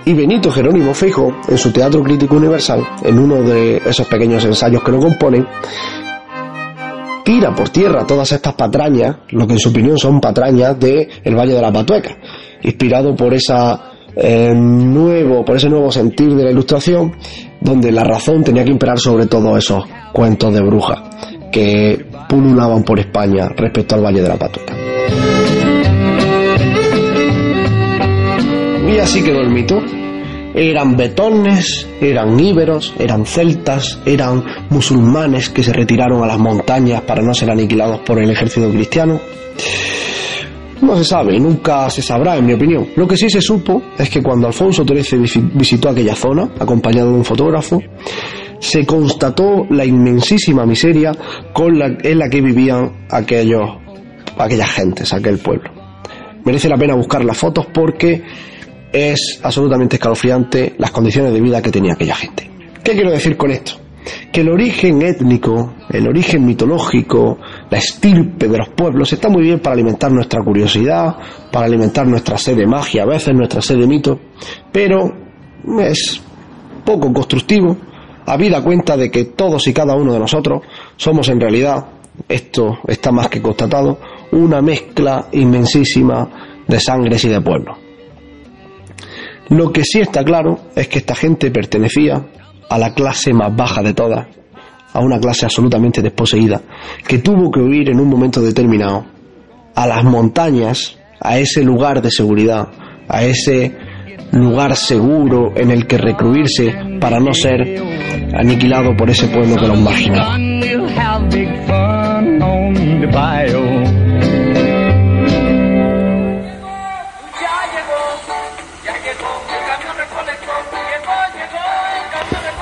y 0.06 0.14
Benito 0.14 0.52
Jerónimo 0.52 0.94
Feijo 0.94 1.36
en 1.48 1.58
su 1.58 1.72
Teatro 1.72 2.04
Crítico 2.04 2.36
Universal, 2.36 2.88
en 3.04 3.18
uno 3.18 3.42
de 3.42 3.78
esos 3.78 4.06
pequeños 4.08 4.46
ensayos 4.46 4.84
que 4.84 4.92
lo 4.92 5.00
componen, 5.00 5.48
tira 7.26 7.54
por 7.56 7.70
tierra 7.70 8.06
todas 8.06 8.32
estas 8.32 8.54
patrañas, 8.54 9.18
lo 9.30 9.48
que 9.48 9.54
en 9.54 9.60
su 9.60 9.70
opinión 9.70 9.98
son 9.98 10.22
patrañas 10.22 10.80
de 10.80 11.10
el 11.24 11.36
Valle 11.36 11.56
de 11.56 11.62
la 11.62 11.72
Patueca, 11.72 12.16
inspirado 12.62 13.16
por 13.16 13.34
esa 13.34 13.89
eh, 14.22 14.54
nuevo, 14.54 15.46
por 15.46 15.56
ese 15.56 15.70
nuevo 15.70 15.92
sentir 15.92 16.36
de 16.36 16.44
la 16.44 16.52
ilustración, 16.52 17.16
donde 17.62 17.92
la 17.92 18.04
razón 18.04 18.44
tenía 18.44 18.64
que 18.66 18.72
imperar 18.72 19.00
sobre 19.00 19.28
todos 19.28 19.58
esos 19.58 19.84
cuentos 20.12 20.54
de 20.54 20.62
brujas 20.62 21.00
que 21.52 22.06
pululaban 22.28 22.84
por 22.84 23.00
España 23.00 23.50
respecto 23.56 23.96
al 23.96 24.04
Valle 24.04 24.22
de 24.22 24.28
la 24.28 24.38
Patueca. 24.38 24.76
Y 28.88 28.98
así 28.98 29.24
quedó 29.24 29.40
el 29.40 29.50
mito. 29.50 29.82
Eran 30.54 30.98
betones, 30.98 31.88
eran 32.02 32.40
íberos, 32.40 32.94
eran 32.98 33.26
celtas, 33.26 34.00
eran 34.06 34.44
musulmanes 34.70 35.50
que 35.50 35.64
se 35.64 35.72
retiraron 35.72 36.24
a 36.24 36.28
las 36.28 36.40
montañas 36.40 37.04
para 37.04 37.22
no 37.22 37.34
ser 37.34 37.52
aniquilados 37.52 38.00
por 38.02 38.20
el 38.22 38.32
ejército 38.32 38.70
cristiano. 38.70 39.20
No 40.82 40.96
se 40.98 41.04
sabe, 41.04 41.40
nunca 41.40 41.90
se 41.90 42.02
sabrá, 42.02 42.38
en 42.38 42.46
mi 42.46 42.54
opinión. 42.54 42.88
Lo 42.96 43.08
que 43.08 43.18
sí 43.18 43.30
se 43.30 43.42
supo 43.42 43.82
es 43.98 44.10
que 44.10 44.22
cuando 44.22 44.48
Alfonso 44.48 44.84
XIII 44.86 45.52
visitó 45.54 45.90
aquella 45.90 46.16
zona, 46.16 46.50
acompañado 46.58 47.12
de 47.12 47.18
un 47.18 47.26
fotógrafo, 47.26 47.82
se 48.60 48.86
constató 48.86 49.66
la 49.70 49.86
inmensísima 49.86 50.66
miseria 50.66 51.12
con 51.54 51.78
la, 51.78 51.98
en 52.02 52.20
la 52.20 52.30
que 52.30 52.42
vivían 52.42 53.08
aquellos, 53.10 53.70
aquellas 54.38 54.72
gentes, 54.72 55.14
aquel 55.14 55.40
pueblo. 55.40 55.72
Merece 56.46 56.70
la 56.70 56.78
pena 56.78 56.96
buscar 56.96 57.26
las 57.26 57.38
fotos 57.38 57.66
porque 57.74 58.24
es 58.92 59.40
absolutamente 59.44 59.98
escalofriante 59.98 60.76
las 60.78 60.92
condiciones 60.92 61.34
de 61.34 61.42
vida 61.42 61.62
que 61.62 61.72
tenía 61.72 61.94
aquella 61.94 62.16
gente. 62.16 62.50
¿Qué 62.84 62.94
quiero 62.94 63.12
decir 63.12 63.36
con 63.36 63.52
esto? 63.52 63.74
Que 64.32 64.42
el 64.42 64.50
origen 64.50 65.02
étnico, 65.02 65.74
el 65.90 66.08
origen 66.08 66.46
mitológico, 66.46 67.38
la 67.70 67.78
estirpe 67.78 68.48
de 68.48 68.58
los 68.58 68.70
pueblos 68.70 69.12
está 69.14 69.30
muy 69.30 69.44
bien 69.44 69.60
para 69.60 69.74
alimentar 69.74 70.12
nuestra 70.12 70.44
curiosidad, 70.44 71.16
para 71.52 71.66
alimentar 71.66 72.08
nuestra 72.08 72.38
sed 72.38 72.58
de 72.58 72.68
magia, 72.68 73.04
a 73.04 73.08
veces 73.08 73.34
nuestra 73.34 73.62
sed 73.62 73.78
de 73.78 73.88
mito, 73.88 74.20
pero 74.72 75.12
es 75.80 76.22
poco 76.86 77.12
constructivo, 77.14 77.78
habida 78.26 78.64
cuenta 78.64 78.96
de 78.96 79.10
que 79.10 79.26
todos 79.26 79.68
y 79.68 79.74
cada 79.74 79.96
uno 79.96 80.14
de 80.14 80.20
nosotros 80.20 80.62
somos 80.96 81.30
en 81.30 81.40
realidad, 81.40 81.86
esto 82.28 82.80
está 82.88 83.12
más 83.12 83.28
que 83.30 83.42
constatado, 83.42 84.00
una 84.32 84.62
mezcla 84.62 85.28
inmensísima 85.32 86.62
de 86.68 86.80
sangres 86.80 87.24
y 87.26 87.30
de 87.30 87.42
pueblos. 87.42 87.78
Lo 89.50 89.72
que 89.72 89.84
sí 89.84 90.00
está 90.00 90.24
claro 90.24 90.60
es 90.76 90.88
que 90.88 91.00
esta 91.00 91.16
gente 91.16 91.50
pertenecía 91.50 92.24
a 92.70 92.78
la 92.78 92.94
clase 92.94 93.34
más 93.34 93.56
baja 93.56 93.82
de 93.82 93.94
todas, 93.94 94.28
a 94.94 95.00
una 95.00 95.20
clase 95.20 95.46
absolutamente 95.46 96.02
desposeída, 96.02 96.62
que 97.08 97.20
tuvo 97.20 97.52
que 97.52 97.60
huir 97.60 97.90
en 97.90 98.00
un 98.00 98.08
momento 98.08 98.42
determinado 98.42 99.06
a 99.76 99.88
las 99.88 100.04
montañas, 100.04 100.98
a 101.22 101.38
ese 101.38 101.64
lugar 101.64 102.02
de 102.02 102.12
seguridad, 102.12 102.68
a 103.08 103.24
ese 103.24 103.76
lugar 104.32 104.76
seguro 104.76 105.52
en 105.56 105.72
el 105.72 105.88
que 105.88 105.98
recluirse 105.98 106.74
para 107.00 107.20
no 107.20 107.34
ser 107.34 107.82
aniquilado 108.34 108.96
por 108.96 109.10
ese 109.10 109.28
pueblo 109.28 109.56
que 109.56 109.68
los 109.68 109.80
marginaba. 109.80 110.38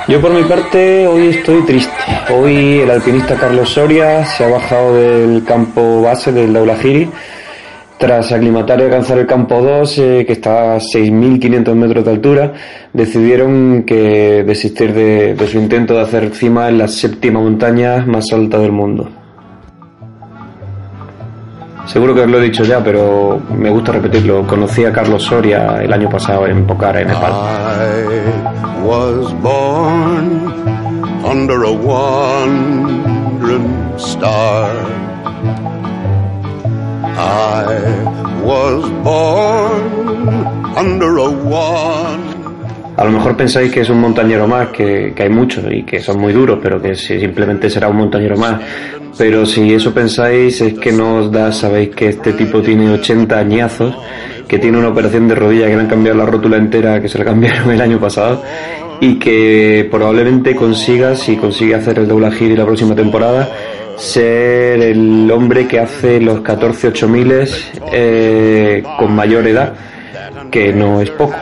Yo 0.08 0.22
por 0.22 0.32
mi 0.34 0.44
parte 0.44 1.06
hoy 1.06 1.28
estoy 1.28 1.66
triste. 1.66 1.92
Hoy 2.34 2.80
el 2.80 2.90
alpinista 2.90 3.36
Carlos 3.36 3.70
Soria 3.70 4.26
se 4.26 4.46
ha 4.46 4.48
bajado 4.48 4.96
del 4.96 5.44
campo 5.44 6.02
base 6.02 6.32
del 6.32 6.54
Daulahiri 6.54 7.10
tras 7.98 8.32
aclimatar 8.32 8.80
y 8.80 8.84
alcanzar 8.84 9.18
el 9.18 9.26
campo 9.26 9.62
2, 9.62 9.98
eh, 9.98 10.24
que 10.26 10.34
está 10.34 10.76
a 10.76 10.78
6.500 10.78 11.76
metros 11.76 12.06
de 12.06 12.12
altura, 12.12 12.54
decidieron 12.94 13.84
que 13.84 14.44
desistir 14.46 14.94
de, 14.94 15.34
de 15.34 15.48
su 15.48 15.58
intento 15.58 15.96
de 15.96 16.02
hacer 16.02 16.34
cima 16.34 16.70
en 16.70 16.78
la 16.78 16.88
séptima 16.88 17.42
montaña 17.42 18.06
más 18.06 18.32
alta 18.32 18.60
del 18.60 18.72
mundo. 18.72 19.10
Seguro 21.88 22.14
que 22.14 22.22
os 22.22 22.30
lo 22.30 22.38
he 22.38 22.44
dicho 22.44 22.64
ya, 22.64 22.84
pero 22.84 23.42
me 23.58 23.70
gusta 23.70 23.94
repetirlo. 23.94 24.46
Conocí 24.46 24.86
a 24.86 24.92
Carlos 24.92 25.24
Soria 25.24 25.82
el 25.82 25.92
año 25.92 26.10
pasado 26.10 26.46
en 26.46 26.68
Pokhara, 26.68 27.02
en 27.02 27.08
Nepal. 27.08 27.34
Was 28.84 29.34
born 29.42 30.48
under 31.26 31.64
a 31.64 31.72
wandering 31.74 33.68
star. 34.00 34.72
I 37.20 37.66
was 38.44 38.84
born 39.04 40.76
under 40.78 41.18
a 41.18 41.30
wandering 41.30 42.38
A 42.98 43.04
lo 43.06 43.12
mejor 43.12 43.36
pensáis 43.38 43.72
que 43.72 43.82
es 43.82 43.90
un 43.92 44.00
montañero 44.00 44.48
más, 44.48 44.70
que, 44.70 45.14
que 45.16 45.24
hay 45.24 45.30
muchos 45.30 45.66
y 45.72 45.84
que 45.84 46.00
son 46.00 46.20
muy 46.20 46.34
duros, 46.34 46.58
pero 46.64 46.82
que 46.82 46.96
si- 46.96 47.20
simplemente 47.20 47.70
será 47.70 47.90
un 47.90 47.98
montañero 47.98 48.38
más. 48.38 48.60
Pero 49.18 49.46
si 49.46 49.72
eso 49.74 49.94
pensáis 49.94 50.62
es 50.62 50.74
que 50.80 50.92
no 50.92 51.18
os 51.18 51.32
da, 51.32 51.52
sabéis 51.52 51.90
que 51.96 52.08
este 52.10 52.34
tipo 52.34 52.60
tiene 52.62 52.90
80 52.90 53.38
añazos, 53.38 53.96
que 54.48 54.60
tiene 54.60 54.78
una 54.78 54.90
operación 54.90 55.28
de 55.28 55.36
rodilla 55.36 55.68
que 55.68 55.76
le 55.76 55.82
han 55.82 55.88
cambiado 55.88 56.18
la 56.18 56.26
rótula 56.26 56.58
entera, 56.58 57.02
que 57.02 57.10
se 57.10 57.18
la 57.18 57.26
cambiaron 57.26 57.72
el 57.72 57.82
año 57.82 58.00
pasado, 58.00 58.44
y 59.00 59.16
que 59.20 59.88
probablemente 59.92 60.56
consiga, 60.56 61.16
si 61.16 61.36
consigue 61.38 61.76
hacer 61.76 62.00
el 62.00 62.08
doble 62.08 62.32
giro 62.32 62.56
la 62.56 62.66
próxima 62.66 62.96
temporada, 62.96 63.50
ser 63.98 64.82
el 64.82 65.30
hombre 65.32 65.68
que 65.68 65.80
hace 65.80 66.20
los 66.22 66.42
14 66.42 67.08
miles 67.08 67.72
eh, 67.92 68.84
con 68.98 69.14
mayor 69.14 69.48
edad, 69.48 69.74
que 70.52 70.72
no 70.74 71.02
es 71.02 71.10
poco. 71.12 71.36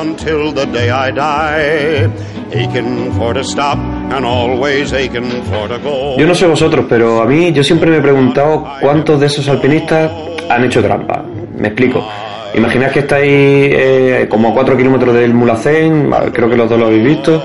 until 0.00 0.52
the 0.54 0.66
day 0.66 0.90
I 0.90 1.10
die. 1.10 2.10
Aching 2.50 3.12
for 3.12 3.34
to 3.34 3.44
stop 3.44 3.78
and 3.78 4.24
always 4.24 4.92
aching 4.92 5.30
for 5.50 5.68
to 5.68 5.78
go. 5.78 6.16
Yo 6.16 6.26
no 6.26 6.34
sé 6.34 6.46
vosotros, 6.46 6.86
pero 6.88 7.22
a 7.22 7.26
mí 7.26 7.52
yo 7.52 7.62
siempre 7.62 7.90
me 7.90 7.98
he 7.98 8.00
preguntado 8.00 8.66
cuántos 8.80 9.20
de 9.20 9.26
esos 9.26 9.48
alpinistas 9.48 10.10
han 10.48 10.64
hecho 10.64 10.82
trampa. 10.82 11.24
Me 11.58 11.68
explico. 11.68 12.06
Imaginad 12.54 12.90
que 12.90 13.00
estáis 13.00 13.30
eh, 13.30 14.26
como 14.28 14.48
a 14.48 14.54
4 14.54 14.76
kilómetros 14.76 15.14
del 15.14 15.34
Mulacén, 15.34 16.10
creo 16.32 16.48
que 16.48 16.56
los 16.56 16.68
dos 16.68 16.78
lo 16.78 16.86
habéis 16.86 17.04
visto. 17.04 17.42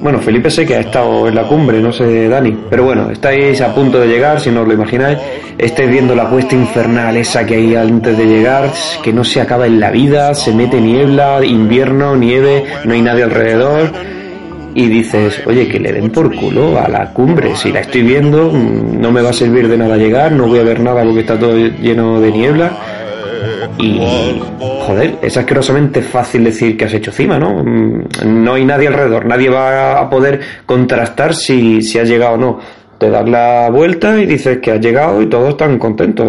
Bueno, 0.00 0.18
Felipe 0.18 0.50
sé 0.50 0.66
que 0.66 0.74
ha 0.74 0.80
estado 0.80 1.28
en 1.28 1.34
la 1.34 1.44
cumbre, 1.44 1.80
no 1.80 1.90
sé 1.90 2.28
Dani, 2.28 2.54
pero 2.68 2.84
bueno, 2.84 3.10
estáis 3.10 3.60
a 3.62 3.74
punto 3.74 4.00
de 4.00 4.06
llegar, 4.06 4.38
si 4.38 4.50
no 4.50 4.60
os 4.62 4.68
lo 4.68 4.74
imagináis, 4.74 5.18
estáis 5.56 5.88
viendo 5.88 6.14
la 6.14 6.28
cuesta 6.28 6.54
infernal 6.54 7.16
esa 7.16 7.46
que 7.46 7.54
hay 7.54 7.74
antes 7.74 8.18
de 8.18 8.26
llegar, 8.26 8.70
que 9.02 9.14
no 9.14 9.24
se 9.24 9.40
acaba 9.40 9.66
en 9.66 9.80
la 9.80 9.90
vida, 9.90 10.34
se 10.34 10.52
mete 10.52 10.78
niebla, 10.78 11.42
invierno, 11.42 12.16
nieve, 12.16 12.64
no 12.84 12.92
hay 12.92 13.00
nadie 13.00 13.22
alrededor, 13.22 13.92
y 14.74 14.88
dices, 14.88 15.40
oye, 15.46 15.68
que 15.68 15.78
le 15.78 15.92
den 15.92 16.10
por 16.10 16.34
culo 16.34 16.78
a 16.78 16.88
la 16.88 17.10
cumbre, 17.12 17.54
si 17.56 17.72
la 17.72 17.80
estoy 17.80 18.02
viendo, 18.02 18.50
mm, 18.52 19.00
no 19.00 19.10
me 19.10 19.22
va 19.22 19.30
a 19.30 19.32
servir 19.32 19.68
de 19.68 19.78
nada 19.78 19.96
llegar, 19.96 20.32
no 20.32 20.48
voy 20.48 20.58
a 20.58 20.64
ver 20.64 20.80
nada 20.80 21.02
porque 21.02 21.20
está 21.20 21.38
todo 21.38 21.56
lleno 21.56 22.20
de 22.20 22.32
niebla. 22.32 22.72
Y, 23.78 23.98
joder, 24.86 25.18
es 25.22 25.36
asquerosamente 25.36 26.02
fácil 26.02 26.44
decir 26.44 26.76
que 26.76 26.84
has 26.84 26.94
hecho 26.94 27.10
cima, 27.12 27.38
¿no? 27.38 27.62
Mm, 27.64 28.04
No 28.24 28.54
hay 28.54 28.64
nadie 28.64 28.88
alrededor, 28.88 29.26
nadie 29.26 29.48
va 29.50 29.98
a 30.00 30.08
poder 30.10 30.40
contrastar 30.66 31.34
si, 31.34 31.82
si 31.82 31.98
has 31.98 32.08
llegado 32.08 32.34
o 32.34 32.36
no. 32.38 32.60
Te 32.98 33.10
das 33.10 33.28
la 33.28 33.68
vuelta 33.70 34.18
y 34.20 34.26
dices 34.26 34.58
que 34.62 34.70
has 34.72 34.80
llegado 34.80 35.20
y 35.20 35.26
todos 35.26 35.50
están 35.50 35.78
contentos. 35.78 36.26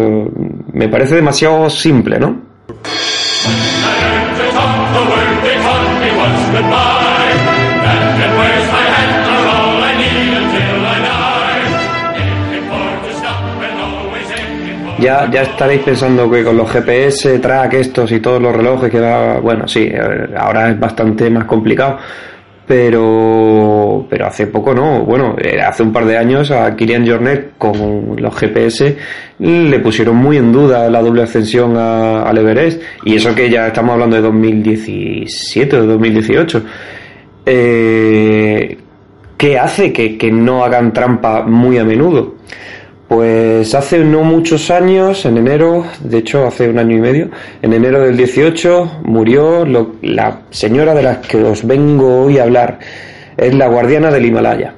Me 0.72 0.88
parece 0.88 1.14
demasiado 1.16 1.70
simple, 1.70 2.18
¿no? 2.18 2.40
Ya, 14.98 15.28
ya 15.30 15.42
estaréis 15.42 15.82
pensando 15.82 16.30
que 16.30 16.42
con 16.42 16.56
los 16.56 16.70
GPS, 16.70 17.38
track 17.38 17.74
estos 17.74 18.10
y 18.12 18.20
todos 18.20 18.40
los 18.40 18.54
relojes 18.56 18.90
que 18.90 19.00
va, 19.00 19.38
bueno, 19.40 19.68
sí, 19.68 19.88
eh, 19.92 20.28
ahora 20.36 20.70
es 20.70 20.80
bastante 20.80 21.28
más 21.28 21.44
complicado, 21.44 21.98
pero, 22.66 24.06
pero 24.08 24.26
hace 24.26 24.46
poco 24.46 24.74
no, 24.74 25.04
bueno, 25.04 25.36
eh, 25.38 25.60
hace 25.60 25.82
un 25.82 25.92
par 25.92 26.06
de 26.06 26.16
años 26.16 26.50
a 26.50 26.74
Kirian 26.74 27.06
Jornet 27.06 27.52
con 27.58 28.16
los 28.16 28.34
GPS 28.34 28.96
le 29.38 29.78
pusieron 29.80 30.16
muy 30.16 30.38
en 30.38 30.50
duda 30.50 30.88
la 30.88 31.02
doble 31.02 31.24
ascensión 31.24 31.76
a- 31.76 32.22
al 32.22 32.38
Everest, 32.38 32.80
y 33.04 33.16
eso 33.16 33.34
que 33.34 33.50
ya 33.50 33.66
estamos 33.66 33.92
hablando 33.92 34.16
de 34.16 34.22
2017 34.22 35.76
o 35.76 35.84
2018. 35.86 36.62
Eh, 37.44 38.78
¿Qué 39.36 39.58
hace 39.58 39.92
que, 39.92 40.16
que 40.16 40.32
no 40.32 40.64
hagan 40.64 40.92
trampa 40.94 41.42
muy 41.42 41.76
a 41.76 41.84
menudo? 41.84 42.36
Pues 43.08 43.72
hace 43.76 44.00
no 44.00 44.22
muchos 44.24 44.68
años, 44.70 45.24
en 45.26 45.36
enero, 45.38 45.84
de 46.00 46.18
hecho 46.18 46.44
hace 46.46 46.68
un 46.68 46.78
año 46.78 46.96
y 46.96 47.00
medio, 47.00 47.30
en 47.62 47.72
enero 47.72 48.02
del 48.02 48.16
18 48.16 49.00
murió 49.04 49.64
lo- 49.64 49.92
la 50.02 50.40
señora 50.50 50.92
de 50.92 51.04
la 51.04 51.20
que 51.20 51.36
os 51.44 51.64
vengo 51.64 52.24
hoy 52.24 52.38
a 52.38 52.42
hablar. 52.42 52.80
Es 53.36 53.54
la 53.54 53.68
guardiana 53.68 54.10
del 54.10 54.26
Himalaya. 54.26 54.74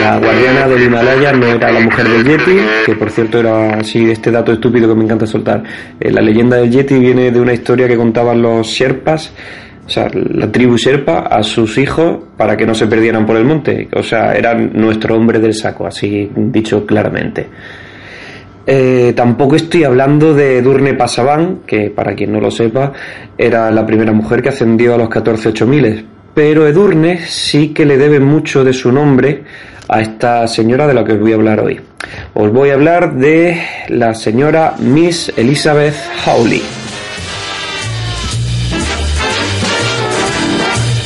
La 0.00 0.18
guardiana 0.18 0.68
del 0.68 0.82
Himalaya 0.82 1.32
no 1.32 1.46
era 1.46 1.72
la 1.72 1.80
mujer 1.80 2.08
del 2.08 2.24
Yeti, 2.24 2.58
que 2.84 2.94
por 2.94 3.10
cierto 3.10 3.40
era 3.40 3.78
así 3.78 4.10
este 4.10 4.30
dato 4.30 4.52
estúpido 4.52 4.88
que 4.88 4.94
me 4.94 5.04
encanta 5.04 5.26
soltar. 5.26 5.62
Eh, 5.98 6.10
la 6.10 6.20
leyenda 6.20 6.56
del 6.56 6.70
Yeti 6.70 6.98
viene 6.98 7.30
de 7.30 7.40
una 7.40 7.52
historia 7.52 7.88
que 7.88 7.96
contaban 7.96 8.40
los 8.42 8.66
Sherpas, 8.66 9.32
o 9.86 9.88
sea, 9.88 10.08
la 10.12 10.50
tribu 10.50 10.76
Sherpa, 10.76 11.20
a 11.20 11.42
sus 11.42 11.78
hijos 11.78 12.18
para 12.36 12.56
que 12.56 12.66
no 12.66 12.74
se 12.74 12.86
perdieran 12.86 13.24
por 13.24 13.36
el 13.36 13.44
monte. 13.44 13.88
O 13.94 14.02
sea, 14.02 14.34
eran 14.34 14.72
nuestro 14.74 15.14
hombre 15.16 15.38
del 15.38 15.54
saco, 15.54 15.86
así 15.86 16.28
dicho 16.34 16.84
claramente. 16.84 17.46
Eh, 18.66 19.12
tampoco 19.14 19.54
estoy 19.54 19.84
hablando 19.84 20.34
de 20.34 20.60
Durne 20.60 20.94
Pasaban, 20.94 21.60
que 21.64 21.90
para 21.90 22.16
quien 22.16 22.32
no 22.32 22.40
lo 22.40 22.50
sepa, 22.50 22.92
era 23.38 23.70
la 23.70 23.86
primera 23.86 24.12
mujer 24.12 24.42
que 24.42 24.48
ascendió 24.48 24.94
a 24.94 24.98
los 24.98 25.08
14 25.08 25.50
8000, 25.50 26.06
pero 26.36 26.66
Edurne 26.66 27.26
sí 27.26 27.72
que 27.72 27.86
le 27.86 27.96
debe 27.96 28.20
mucho 28.20 28.62
de 28.62 28.74
su 28.74 28.92
nombre 28.92 29.42
a 29.88 30.02
esta 30.02 30.46
señora 30.46 30.86
de 30.86 30.92
la 30.92 31.02
que 31.02 31.12
os 31.12 31.18
voy 31.20 31.32
a 31.32 31.36
hablar 31.36 31.60
hoy. 31.60 31.80
Os 32.34 32.52
voy 32.52 32.68
a 32.68 32.74
hablar 32.74 33.16
de 33.16 33.62
la 33.88 34.12
señora 34.14 34.74
Miss 34.78 35.32
Elizabeth 35.34 35.94
Hawley. 36.26 36.62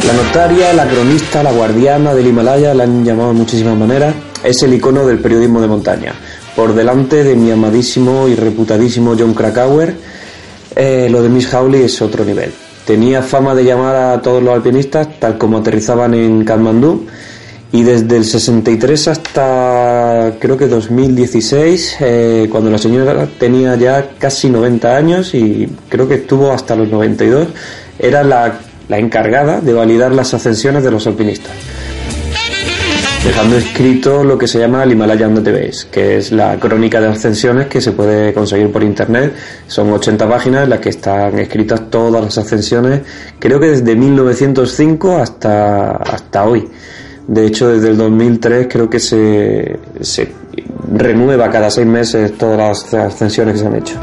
La 0.04 0.12
notaria, 0.14 0.72
la 0.72 0.88
cronista, 0.88 1.44
la 1.44 1.52
guardiana 1.52 2.12
del 2.12 2.26
Himalaya, 2.26 2.74
la 2.74 2.82
han 2.82 3.04
llamado 3.04 3.28
de 3.28 3.38
muchísimas 3.38 3.78
maneras, 3.78 4.12
es 4.42 4.60
el 4.64 4.74
icono 4.74 5.06
del 5.06 5.20
periodismo 5.20 5.60
de 5.60 5.68
montaña. 5.68 6.12
Por 6.56 6.74
delante 6.74 7.22
de 7.22 7.36
mi 7.36 7.52
amadísimo 7.52 8.26
y 8.26 8.34
reputadísimo 8.34 9.14
John 9.16 9.34
Krakauer, 9.34 9.94
eh, 10.74 11.06
lo 11.08 11.22
de 11.22 11.28
Miss 11.28 11.54
Hawley 11.54 11.82
es 11.82 12.02
otro 12.02 12.24
nivel. 12.24 12.52
Tenía 12.86 13.22
fama 13.22 13.54
de 13.54 13.64
llamar 13.64 13.96
a 13.96 14.22
todos 14.22 14.42
los 14.42 14.54
alpinistas 14.54 15.08
tal 15.18 15.38
como 15.38 15.58
aterrizaban 15.58 16.14
en 16.14 16.44
Kathmandú 16.44 17.06
y 17.72 17.84
desde 17.84 18.16
el 18.16 18.24
63 18.24 19.08
hasta 19.08 20.32
creo 20.40 20.56
que 20.56 20.66
2016, 20.66 21.96
eh, 22.00 22.48
cuando 22.50 22.70
la 22.70 22.78
señora 22.78 23.28
tenía 23.38 23.76
ya 23.76 24.10
casi 24.18 24.50
90 24.50 24.96
años 24.96 25.34
y 25.34 25.68
creo 25.88 26.08
que 26.08 26.14
estuvo 26.14 26.50
hasta 26.50 26.74
los 26.74 26.88
92, 26.88 27.48
era 27.98 28.24
la, 28.24 28.58
la 28.88 28.98
encargada 28.98 29.60
de 29.60 29.72
validar 29.72 30.12
las 30.12 30.34
ascensiones 30.34 30.82
de 30.82 30.90
los 30.90 31.06
alpinistas 31.06 31.52
dejando 33.24 33.56
escrito 33.56 34.24
lo 34.24 34.38
que 34.38 34.46
se 34.46 34.58
llama 34.58 34.82
el 34.82 34.92
Himalayan 34.92 35.34
Database, 35.34 35.88
que 35.90 36.16
es 36.16 36.32
la 36.32 36.58
crónica 36.58 37.00
de 37.00 37.08
ascensiones 37.08 37.66
que 37.66 37.80
se 37.80 37.92
puede 37.92 38.32
conseguir 38.32 38.72
por 38.72 38.82
internet. 38.82 39.34
Son 39.66 39.92
80 39.92 40.28
páginas 40.28 40.64
en 40.64 40.70
las 40.70 40.80
que 40.80 40.88
están 40.88 41.38
escritas 41.38 41.90
todas 41.90 42.24
las 42.24 42.38
ascensiones, 42.38 43.02
creo 43.38 43.60
que 43.60 43.68
desde 43.68 43.94
1905 43.94 45.18
hasta, 45.18 45.96
hasta 45.96 46.44
hoy. 46.44 46.68
De 47.26 47.46
hecho, 47.46 47.68
desde 47.68 47.90
el 47.90 47.96
2003 47.96 48.66
creo 48.68 48.90
que 48.90 48.98
se, 48.98 49.78
se 50.00 50.32
renueva 50.92 51.48
cada 51.50 51.70
seis 51.70 51.86
meses 51.86 52.36
todas 52.36 52.58
las 52.58 52.94
ascensiones 52.94 53.54
que 53.54 53.60
se 53.60 53.66
han 53.66 53.76
hecho. 53.76 54.00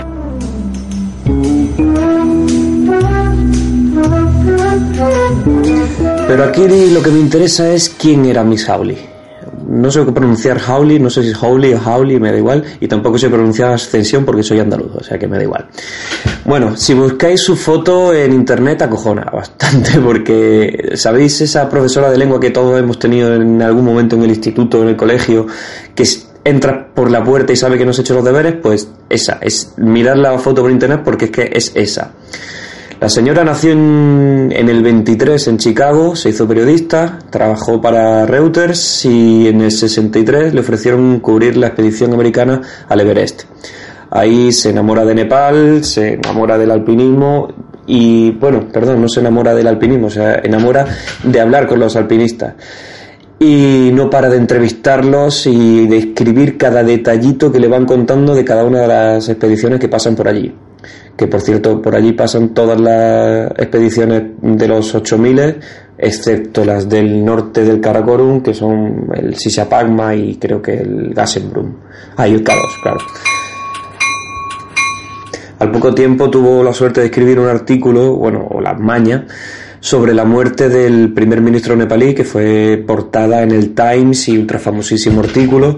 Pero 6.28 6.44
aquí 6.44 6.68
lo 6.92 7.02
que 7.02 7.12
me 7.12 7.20
interesa 7.20 7.72
es 7.72 7.90
quién 7.90 8.26
era 8.26 8.44
Miss 8.44 8.68
Howley. 8.68 8.98
No 9.70 9.92
sé 9.92 10.04
pronunciar 10.04 10.60
Howley, 10.66 11.00
no 11.00 11.10
sé 11.10 11.24
si 11.24 11.30
es 11.30 11.42
Howley 11.42 11.74
o 11.74 11.80
Howley, 11.80 12.20
me 12.20 12.32
da 12.32 12.38
igual. 12.38 12.64
Y 12.80 12.88
tampoco 12.88 13.18
sé 13.18 13.30
pronunciar 13.30 13.72
Ascensión 13.74 14.26
porque 14.26 14.44
soy 14.44 14.60
andaluz, 14.60 14.96
o 14.96 15.04
sea 15.04 15.18
que 15.18 15.28
me 15.28 15.38
da 15.38 15.44
igual. 15.44 15.68
Bueno, 16.46 16.78
si 16.78 16.94
buscáis 16.94 17.42
su 17.42 17.56
foto 17.56 18.14
en 18.14 18.34
internet 18.34 18.82
acojona 18.82 19.26
bastante 19.26 20.00
porque, 20.04 20.92
¿sabéis 20.96 21.42
esa 21.42 21.70
profesora 21.70 22.10
de 22.10 22.18
lengua 22.18 22.40
que 22.40 22.50
todos 22.50 22.80
hemos 22.80 23.00
tenido 23.00 23.34
en 23.34 23.62
algún 23.62 23.86
momento 23.86 24.16
en 24.16 24.24
el 24.24 24.30
instituto, 24.30 24.82
en 24.82 24.90
el 24.90 24.96
colegio, 24.96 25.48
que 25.94 26.06
entra 26.44 26.88
por 26.94 27.12
la 27.12 27.24
puerta 27.24 27.52
y 27.52 27.56
sabe 27.56 27.78
que 27.78 27.86
no 27.86 27.92
has 27.92 28.00
hecho 28.00 28.14
los 28.14 28.24
deberes? 28.24 28.56
Pues 28.62 28.90
esa, 29.10 29.40
es 29.42 29.74
mirar 29.78 30.18
la 30.18 30.38
foto 30.40 30.62
por 30.62 30.72
internet 30.72 31.02
porque 31.04 31.26
es 31.26 31.32
que 31.32 31.52
es 31.54 31.72
esa. 31.76 32.14
La 33.00 33.10
señora 33.10 33.44
nació 33.44 33.74
en, 33.74 34.52
el 34.52 34.82
23 34.82 35.50
en 35.50 35.58
Chicago, 35.60 36.16
se 36.16 36.30
hizo 36.30 36.48
periodista, 36.48 37.20
trabajó 37.30 37.80
para 37.80 38.26
Reuters 38.26 39.06
y 39.06 39.48
en 39.48 39.62
el 39.62 39.72
63 39.72 40.52
le 40.52 40.62
ofrecieron 40.62 41.20
cubrir 41.20 41.58
la 41.58 41.68
expedición 41.68 42.12
americana 42.16 42.60
al 42.90 43.00
Everest. 43.02 43.44
Ahí 44.10 44.52
se 44.52 44.72
enamora 44.72 45.06
de 45.06 45.14
Nepal, 45.14 45.84
se 45.84 46.14
enamora 46.14 46.58
del 46.58 46.72
alpinismo 46.72 47.50
y, 47.86 48.32
bueno, 48.32 48.68
perdón, 48.74 49.00
no 49.00 49.10
se 49.10 49.20
enamora 49.20 49.54
del 49.54 49.68
alpinismo, 49.68 50.10
se 50.10 50.40
enamora 50.44 50.88
de 51.24 51.40
hablar 51.40 51.68
con 51.68 51.80
los 51.80 51.96
alpinistas. 51.96 52.56
Y 53.40 53.92
no 53.94 54.10
para 54.10 54.30
de 54.30 54.38
entrevistarlos 54.38 55.46
y 55.46 55.86
de 55.88 55.98
escribir 55.98 56.58
cada 56.58 56.84
detallito 56.84 57.52
que 57.52 57.60
le 57.60 57.68
van 57.68 57.86
contando 57.86 58.34
de 58.34 58.44
cada 58.44 58.64
una 58.66 58.82
de 58.82 58.88
las 58.88 59.30
expediciones 59.30 59.80
que 59.80 59.88
pasan 59.88 60.16
por 60.16 60.28
allí. 60.28 60.54
Que 61.16 61.28
por 61.28 61.42
cierto 61.42 61.82
por 61.82 61.96
allí 61.96 62.14
pasan 62.14 62.50
todas 62.50 62.80
las 62.80 63.52
expediciones 63.52 64.24
de 64.42 64.68
los 64.68 64.94
8000 64.94 65.60
excepto 65.98 66.64
las 66.64 66.88
del 66.88 67.26
norte 67.26 67.64
del 67.64 67.82
Karakorum 67.82 68.42
que 68.42 68.54
son 68.54 69.10
el 69.16 69.36
Sisapagma 69.36 70.16
y 70.16 70.36
creo 70.36 70.62
que 70.62 70.76
el 70.76 71.14
Gassenbrum 71.14 71.74
ah 72.16 72.28
y 72.28 72.36
el 72.36 72.44
K2 72.44 72.82
claro. 72.84 73.00
Al 75.60 75.72
poco 75.72 75.96
tiempo 75.96 76.30
tuvo 76.30 76.64
la 76.64 76.72
suerte 76.72 77.00
de 77.02 77.08
escribir 77.08 77.40
un 77.40 77.48
artículo 77.48 78.16
bueno 78.16 78.48
o 78.48 78.62
la 78.62 78.76
maña 78.76 79.26
sobre 79.80 80.14
la 80.14 80.26
muerte 80.26 80.70
del 80.70 81.14
primer 81.14 81.42
ministro 81.42 81.76
nepalí 81.76 82.14
que 82.14 82.24
fue 82.24 82.84
portada 82.86 83.44
en 83.44 83.52
el 83.52 83.74
Times 83.74 84.28
y 84.30 84.38
ultra 84.38 84.60
famosísimo 84.60 85.22
artículo 85.22 85.78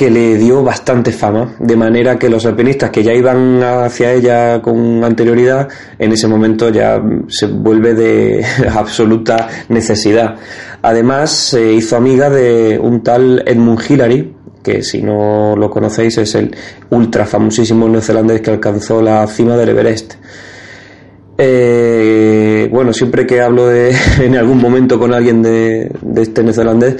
que 0.00 0.10
le 0.10 0.38
dio 0.38 0.62
bastante 0.62 1.12
fama, 1.12 1.56
de 1.58 1.76
manera 1.76 2.18
que 2.18 2.30
los 2.30 2.46
alpinistas 2.46 2.88
que 2.88 3.02
ya 3.02 3.12
iban 3.12 3.62
hacia 3.62 4.10
ella 4.14 4.62
con 4.62 5.04
anterioridad, 5.04 5.68
en 5.98 6.12
ese 6.12 6.26
momento 6.26 6.70
ya 6.70 7.02
se 7.28 7.46
vuelve 7.48 7.92
de 7.92 8.42
absoluta 8.74 9.46
necesidad. 9.68 10.36
Además, 10.80 11.30
se 11.30 11.74
hizo 11.74 11.96
amiga 11.96 12.30
de 12.30 12.78
un 12.82 13.02
tal 13.02 13.42
Edmund 13.46 13.80
Hillary, 13.86 14.34
que 14.62 14.82
si 14.82 15.02
no 15.02 15.54
lo 15.54 15.68
conocéis 15.68 16.16
es 16.16 16.34
el 16.34 16.56
ultra 16.88 17.26
famosísimo 17.26 17.86
neozelandés 17.86 18.40
que 18.40 18.52
alcanzó 18.52 19.02
la 19.02 19.26
cima 19.26 19.54
del 19.58 19.68
Everest. 19.68 20.14
Eh, 21.42 22.68
bueno, 22.70 22.92
siempre 22.92 23.26
que 23.26 23.40
hablo 23.40 23.66
de, 23.66 23.96
en 24.20 24.36
algún 24.36 24.58
momento 24.58 24.98
con 24.98 25.14
alguien 25.14 25.40
de, 25.42 25.90
este 26.16 26.42
neozelandés, 26.42 26.96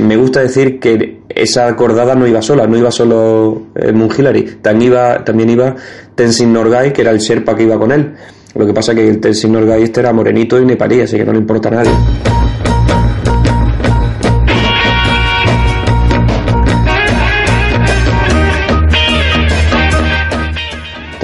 me 0.00 0.16
gusta 0.16 0.40
decir 0.40 0.80
que 0.80 1.18
esa 1.28 1.66
acordada 1.66 2.14
no 2.14 2.26
iba 2.26 2.40
sola, 2.40 2.66
no 2.66 2.78
iba 2.78 2.90
solo 2.90 3.66
el 3.74 3.94
Hillary, 3.94 4.56
también 4.62 4.92
iba, 4.92 5.22
también 5.22 5.50
iba 5.50 5.76
Tenzin 6.14 6.50
Norgay, 6.50 6.94
que 6.94 7.02
era 7.02 7.10
el 7.10 7.18
Sherpa 7.18 7.54
que 7.54 7.64
iba 7.64 7.78
con 7.78 7.92
él. 7.92 8.14
Lo 8.54 8.66
que 8.66 8.72
pasa 8.72 8.94
que 8.94 9.06
el 9.06 9.20
Tenzin 9.20 9.52
Norgay 9.52 9.82
este 9.82 10.00
era 10.00 10.14
morenito 10.14 10.58
y 10.58 10.64
nepalí, 10.64 11.02
así 11.02 11.18
que 11.18 11.24
no 11.26 11.32
le 11.32 11.38
importa 11.40 11.68
a 11.68 11.72
nadie. 11.72 12.33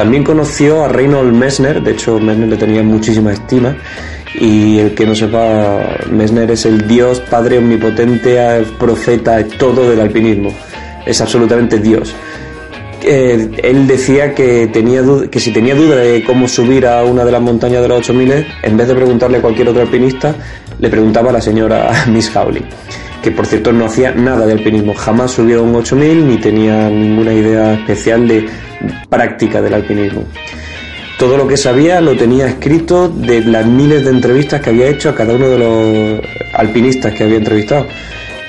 También 0.00 0.24
conoció 0.24 0.82
a 0.82 0.88
Reinhold 0.88 1.34
Messner, 1.34 1.82
de 1.82 1.90
hecho 1.90 2.18
Messner 2.18 2.48
le 2.48 2.56
tenía 2.56 2.82
muchísima 2.82 3.34
estima 3.34 3.76
y 4.34 4.78
el 4.78 4.94
que 4.94 5.04
no 5.04 5.14
sepa, 5.14 5.78
Messner 6.10 6.50
es 6.50 6.64
el 6.64 6.88
dios, 6.88 7.20
padre 7.20 7.58
omnipotente, 7.58 8.64
profeta, 8.78 9.44
todo 9.58 9.90
del 9.90 10.00
alpinismo. 10.00 10.54
Es 11.04 11.20
absolutamente 11.20 11.78
dios. 11.80 12.14
Eh, 13.02 13.50
él 13.62 13.86
decía 13.86 14.34
que, 14.34 14.68
tenía 14.68 15.02
que 15.30 15.38
si 15.38 15.52
tenía 15.52 15.74
duda 15.74 15.96
de 15.96 16.24
cómo 16.24 16.48
subir 16.48 16.86
a 16.86 17.04
una 17.04 17.22
de 17.26 17.32
las 17.32 17.42
montañas 17.42 17.82
de 17.82 17.88
los 17.88 17.98
8000, 17.98 18.46
en 18.62 18.76
vez 18.78 18.88
de 18.88 18.94
preguntarle 18.94 19.36
a 19.36 19.42
cualquier 19.42 19.68
otro 19.68 19.82
alpinista, 19.82 20.34
le 20.78 20.88
preguntaba 20.88 21.28
a 21.28 21.34
la 21.34 21.42
señora 21.42 22.06
Miss 22.08 22.34
Howley 22.34 22.64
que 23.22 23.30
por 23.30 23.46
cierto 23.46 23.72
no 23.72 23.86
hacía 23.86 24.12
nada 24.12 24.46
de 24.46 24.52
alpinismo, 24.52 24.94
jamás 24.94 25.32
subió 25.32 25.60
a 25.60 25.62
un 25.62 25.74
8000 25.74 26.26
ni 26.26 26.36
tenía 26.38 26.88
ninguna 26.88 27.32
idea 27.32 27.74
especial 27.74 28.26
de 28.26 28.48
práctica 29.08 29.60
del 29.60 29.74
alpinismo. 29.74 30.24
Todo 31.18 31.36
lo 31.36 31.46
que 31.46 31.58
sabía 31.58 32.00
lo 32.00 32.16
tenía 32.16 32.46
escrito 32.46 33.08
de 33.08 33.42
las 33.42 33.66
miles 33.66 34.04
de 34.04 34.10
entrevistas 34.10 34.62
que 34.62 34.70
había 34.70 34.88
hecho 34.88 35.10
a 35.10 35.14
cada 35.14 35.34
uno 35.34 35.48
de 35.50 35.58
los 35.58 36.20
alpinistas 36.54 37.12
que 37.12 37.24
había 37.24 37.36
entrevistado. 37.36 37.86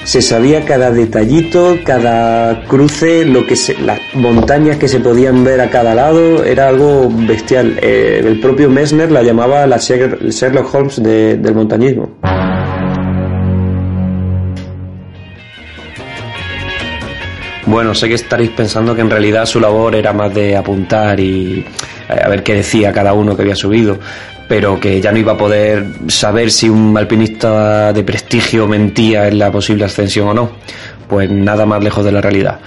Se 0.05 0.21
sabía 0.21 0.65
cada 0.65 0.89
detallito, 0.89 1.77
cada 1.83 2.63
cruce, 2.63 3.25
lo 3.25 3.45
que 3.45 3.55
las 3.83 3.99
montañas 4.13 4.77
que 4.77 4.87
se 4.87 4.99
podían 4.99 5.43
ver 5.43 5.61
a 5.61 5.69
cada 5.69 5.93
lado, 5.93 6.43
era 6.43 6.69
algo 6.69 7.11
bestial. 7.27 7.77
Eh, 7.81 8.23
el 8.25 8.39
propio 8.39 8.69
Messner 8.69 9.11
la 9.11 9.21
llamaba 9.21 9.67
la 9.67 9.77
Sherlock 9.77 10.73
Holmes 10.73 11.03
del 11.03 11.53
montañismo. 11.53 12.09
Bueno, 17.71 17.95
sé 17.95 18.09
que 18.09 18.15
estaréis 18.15 18.49
pensando 18.49 18.93
que 18.93 18.99
en 18.99 19.09
realidad 19.09 19.45
su 19.45 19.57
labor 19.57 19.95
era 19.95 20.11
más 20.11 20.33
de 20.33 20.57
apuntar 20.57 21.17
y 21.21 21.65
eh, 22.09 22.21
a 22.21 22.27
ver 22.27 22.43
qué 22.43 22.55
decía 22.55 22.91
cada 22.91 23.13
uno 23.13 23.33
que 23.33 23.43
había 23.43 23.55
subido, 23.55 23.97
pero 24.49 24.77
que 24.77 24.99
ya 24.99 25.13
no 25.13 25.19
iba 25.19 25.31
a 25.31 25.37
poder 25.37 25.85
saber 26.09 26.51
si 26.51 26.67
un 26.67 26.97
alpinista 26.97 27.93
de 27.93 28.03
prestigio 28.03 28.67
mentía 28.67 29.29
en 29.29 29.39
la 29.39 29.53
posible 29.53 29.85
ascensión 29.85 30.27
o 30.27 30.33
no. 30.33 30.51
Pues 31.07 31.31
nada 31.31 31.65
más 31.65 31.81
lejos 31.81 32.03
de 32.03 32.11
la 32.11 32.19
realidad. 32.19 32.59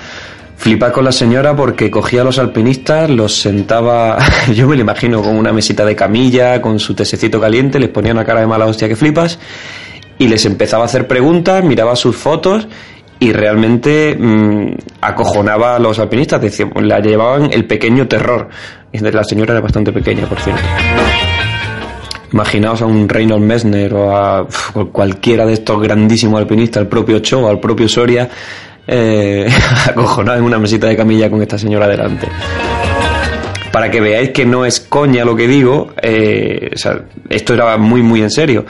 Flipa 0.56 0.90
con 0.90 1.04
la 1.04 1.12
señora 1.12 1.54
porque 1.54 1.90
cogía 1.90 2.22
a 2.22 2.24
los 2.24 2.38
alpinistas, 2.38 3.10
los 3.10 3.36
sentaba, 3.36 4.16
yo 4.54 4.66
me 4.66 4.74
lo 4.74 4.80
imagino, 4.80 5.20
con 5.20 5.36
una 5.36 5.52
mesita 5.52 5.84
de 5.84 5.94
camilla, 5.94 6.62
con 6.62 6.78
su 6.78 6.94
tesecito 6.94 7.38
caliente, 7.38 7.78
les 7.78 7.90
ponía 7.90 8.12
una 8.12 8.24
cara 8.24 8.40
de 8.40 8.46
mala 8.46 8.64
hostia 8.64 8.88
que 8.88 8.96
flipas, 8.96 9.38
y 10.16 10.28
les 10.28 10.46
empezaba 10.46 10.84
a 10.84 10.86
hacer 10.86 11.06
preguntas, 11.06 11.62
miraba 11.62 11.94
sus 11.94 12.16
fotos 12.16 12.68
y 13.18 13.32
realmente 13.32 14.16
mmm, 14.18 14.72
acojonaba 15.00 15.76
a 15.76 15.78
los 15.78 15.98
alpinistas, 15.98 16.40
la 16.76 17.00
llevaban 17.00 17.50
el 17.52 17.66
pequeño 17.66 18.06
terror. 18.06 18.48
La 18.92 19.24
señora 19.24 19.52
era 19.52 19.60
bastante 19.60 19.92
pequeña, 19.92 20.26
por 20.26 20.38
cierto. 20.40 20.62
Imaginaos 22.32 22.82
a 22.82 22.86
un 22.86 23.08
Reynold 23.08 23.44
Messner 23.44 23.94
o 23.94 24.16
a 24.16 24.46
cualquiera 24.90 25.46
de 25.46 25.54
estos 25.54 25.80
grandísimos 25.80 26.40
alpinistas, 26.40 26.82
al 26.82 26.88
propio 26.88 27.20
Cho, 27.20 27.48
al 27.48 27.60
propio 27.60 27.88
Soria, 27.88 28.28
eh, 28.86 29.46
acojonado 29.86 30.38
en 30.38 30.44
una 30.44 30.58
mesita 30.58 30.86
de 30.88 30.96
camilla 30.96 31.30
con 31.30 31.40
esta 31.42 31.58
señora 31.58 31.86
delante. 31.86 32.28
Para 33.72 33.90
que 33.90 34.00
veáis 34.00 34.30
que 34.30 34.44
no 34.44 34.64
es 34.64 34.80
coña 34.80 35.24
lo 35.24 35.34
que 35.34 35.48
digo, 35.48 35.94
eh, 36.00 36.70
o 36.74 36.76
sea, 36.76 37.04
esto 37.28 37.54
era 37.54 37.76
muy, 37.76 38.02
muy 38.02 38.22
en 38.22 38.30
serio. 38.30 38.64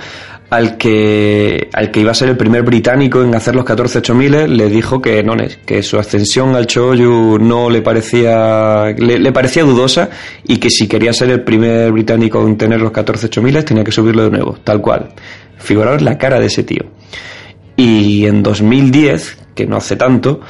Al 0.54 0.76
que, 0.76 1.68
al 1.72 1.90
que 1.90 1.98
iba 1.98 2.12
a 2.12 2.14
ser 2.14 2.28
el 2.28 2.36
primer 2.36 2.62
británico 2.62 3.20
en 3.24 3.34
hacer 3.34 3.56
los 3.56 3.64
14 3.64 3.98
8000 3.98 4.56
le 4.56 4.68
dijo 4.68 5.02
que 5.02 5.20
no, 5.24 5.34
que 5.66 5.82
su 5.82 5.98
ascensión 5.98 6.54
al 6.54 6.68
Choyu 6.68 7.40
no 7.40 7.68
le 7.68 7.82
parecía, 7.82 8.94
le, 8.96 9.32
parecía 9.32 9.64
dudosa 9.64 10.10
y 10.44 10.58
que 10.58 10.70
si 10.70 10.86
quería 10.86 11.12
ser 11.12 11.30
el 11.30 11.42
primer 11.42 11.90
británico 11.90 12.46
en 12.46 12.56
tener 12.56 12.80
los 12.80 12.92
14 12.92 13.26
8000 13.26 13.64
tenía 13.64 13.82
que 13.82 13.90
subirlo 13.90 14.22
de 14.22 14.30
nuevo, 14.30 14.56
tal 14.62 14.80
cual. 14.80 15.08
Figuraros 15.58 16.02
la 16.02 16.18
cara 16.18 16.38
de 16.38 16.46
ese 16.46 16.62
tío. 16.62 16.84
Y 17.76 18.26
en 18.26 18.44
2010, 18.44 19.36
que 19.56 19.66
no 19.66 19.76
hace 19.76 19.96
tanto, 19.96 20.40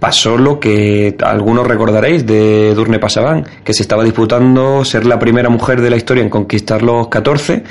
pasó 0.00 0.36
lo 0.36 0.58
que 0.58 1.16
algunos 1.24 1.64
recordaréis 1.64 2.26
de 2.26 2.74
Durne 2.74 2.98
Pasaban, 2.98 3.46
que 3.62 3.72
se 3.72 3.82
estaba 3.82 4.02
disputando 4.02 4.84
ser 4.84 5.06
la 5.06 5.20
primera 5.20 5.48
mujer 5.48 5.80
de 5.80 5.90
la 5.90 5.96
historia 5.96 6.24
en 6.24 6.28
conquistar 6.28 6.82
los 6.82 7.06
14 7.06 7.62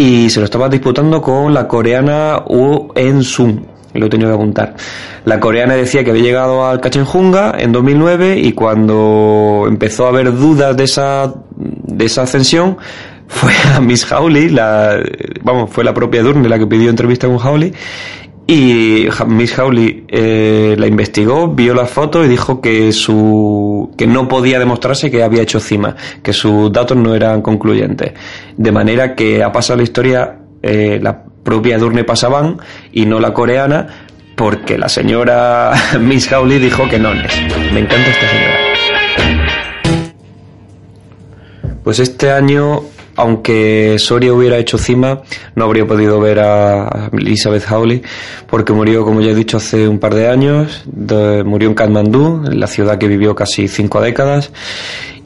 y 0.00 0.30
se 0.30 0.40
lo 0.40 0.46
estaba 0.46 0.70
disputando 0.70 1.20
con 1.20 1.52
la 1.52 1.68
coreana 1.68 2.42
Woo 2.46 2.90
En 2.94 3.22
Sun. 3.22 3.66
Lo 3.92 4.06
he 4.06 4.08
tenido 4.08 4.30
que 4.30 4.34
apuntar. 4.34 4.74
La 5.26 5.38
coreana 5.38 5.74
decía 5.74 6.02
que 6.02 6.10
había 6.10 6.22
llegado 6.22 6.66
al 6.66 6.80
Kachenjunga 6.80 7.54
en 7.58 7.70
2009 7.72 8.38
y 8.38 8.52
cuando 8.52 9.66
empezó 9.68 10.06
a 10.06 10.08
haber 10.08 10.32
dudas 10.32 10.74
de 10.74 10.84
esa, 10.84 11.34
de 11.54 12.04
esa 12.06 12.22
ascensión, 12.22 12.78
fue 13.26 13.52
a 13.74 13.80
Miss 13.80 14.10
Howley, 14.10 14.48
la, 14.48 15.02
vamos, 15.42 15.68
fue 15.70 15.84
la 15.84 15.92
propia 15.92 16.22
Durne 16.22 16.48
la 16.48 16.58
que 16.58 16.66
pidió 16.66 16.88
entrevista 16.88 17.26
con 17.26 17.36
Howley 17.36 17.74
y 18.50 19.06
Miss 19.28 19.56
Howley 19.56 20.06
eh, 20.08 20.74
la 20.76 20.88
investigó, 20.88 21.46
vio 21.46 21.72
las 21.72 21.88
fotos 21.88 22.26
y 22.26 22.28
dijo 22.28 22.60
que 22.60 22.90
su 22.90 23.94
que 23.96 24.08
no 24.08 24.26
podía 24.26 24.58
demostrarse 24.58 25.08
que 25.08 25.22
había 25.22 25.42
hecho 25.42 25.60
cima, 25.60 25.94
que 26.20 26.32
sus 26.32 26.72
datos 26.72 26.96
no 26.96 27.14
eran 27.14 27.42
concluyentes. 27.42 28.12
De 28.56 28.72
manera 28.72 29.14
que 29.14 29.44
ha 29.44 29.52
pasado 29.52 29.76
la 29.76 29.84
historia 29.84 30.38
eh, 30.62 30.98
la 31.00 31.22
propia 31.22 31.78
Durne 31.78 32.02
Pasaban 32.02 32.58
y 32.90 33.06
no 33.06 33.20
la 33.20 33.32
coreana, 33.32 33.86
porque 34.34 34.76
la 34.76 34.88
señora 34.88 35.72
Miss 36.00 36.32
Howley 36.32 36.58
dijo 36.58 36.88
que 36.88 36.98
no. 36.98 37.10
Me 37.10 37.78
encanta 37.78 38.10
esta 38.10 38.28
señora. 38.30 39.50
Pues 41.84 42.00
este 42.00 42.32
año 42.32 42.82
aunque 43.20 43.96
Soria 43.98 44.32
hubiera 44.32 44.56
hecho 44.56 44.78
cima, 44.78 45.20
no 45.54 45.64
habría 45.64 45.86
podido 45.86 46.18
ver 46.20 46.40
a 46.40 47.10
Elizabeth 47.12 47.64
Hawley, 47.68 48.02
porque 48.48 48.72
murió, 48.72 49.04
como 49.04 49.20
ya 49.20 49.30
he 49.30 49.34
dicho, 49.34 49.58
hace 49.58 49.86
un 49.86 49.98
par 49.98 50.14
de 50.14 50.28
años, 50.28 50.82
de, 50.86 51.44
murió 51.44 51.68
en 51.68 51.74
Kathmandú, 51.74 52.44
en 52.46 52.58
la 52.58 52.66
ciudad 52.66 52.96
que 52.98 53.08
vivió 53.08 53.34
casi 53.34 53.68
cinco 53.68 54.00
décadas, 54.00 54.52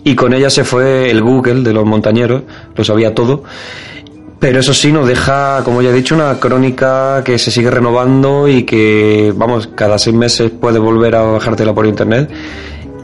y 0.02 0.16
con 0.16 0.34
ella 0.34 0.50
se 0.50 0.64
fue 0.64 1.08
el 1.10 1.22
Google 1.22 1.62
de 1.62 1.72
los 1.72 1.86
montañeros, 1.86 2.42
lo 2.74 2.84
sabía 2.84 3.14
todo, 3.14 3.44
pero 4.40 4.58
eso 4.58 4.74
sí 4.74 4.92
nos 4.92 5.06
deja, 5.06 5.62
como 5.64 5.80
ya 5.80 5.90
he 5.90 5.92
dicho, 5.92 6.16
una 6.16 6.38
crónica 6.40 7.22
que 7.24 7.38
se 7.38 7.50
sigue 7.50 7.70
renovando 7.70 8.48
y 8.48 8.64
que, 8.64 9.32
vamos, 9.36 9.68
cada 9.68 9.98
seis 9.98 10.16
meses 10.16 10.50
puedes 10.50 10.80
volver 10.80 11.14
a 11.14 11.22
bajártela 11.22 11.72
por 11.72 11.86
internet 11.86 12.28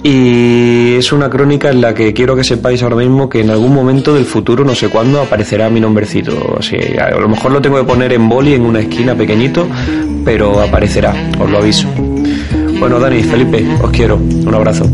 y 0.03 0.95
es 0.95 1.13
una 1.13 1.29
crónica 1.29 1.71
en 1.71 1.81
la 1.81 1.95
que 1.95 2.13
quiero 2.13 2.35
que 2.37 2.45
sepáis 2.45 2.83
ahora 2.83 2.97
mismo 2.97 3.29
que 3.29 3.41
en 3.41 3.51
algún 3.51 3.75
momento 3.75 4.15
del 4.15 4.25
futuro, 4.25 4.65
no 4.65 4.75
sé 4.75 4.89
cuándo, 4.89 5.21
aparecerá 5.21 5.69
mi 5.69 5.81
nombrecito. 5.81 6.57
Así, 6.59 6.77
a 6.99 7.11
lo 7.11 7.29
mejor 7.29 7.53
lo 7.53 7.61
tengo 7.61 7.79
que 7.79 7.85
poner 7.85 8.13
en 8.13 8.29
boli 8.29 8.55
en 8.55 8.63
una 8.63 8.81
esquina 8.81 9.15
pequeñito, 9.15 9.67
pero 10.25 10.61
aparecerá, 10.61 11.15
os 11.39 11.51
lo 11.51 11.59
aviso. 11.59 11.89
Bueno, 12.79 12.99
Dani, 12.99 13.23
Felipe, 13.23 13.67
os 13.83 13.91
quiero. 13.91 14.17
Un 14.17 14.55
abrazo. 14.55 14.87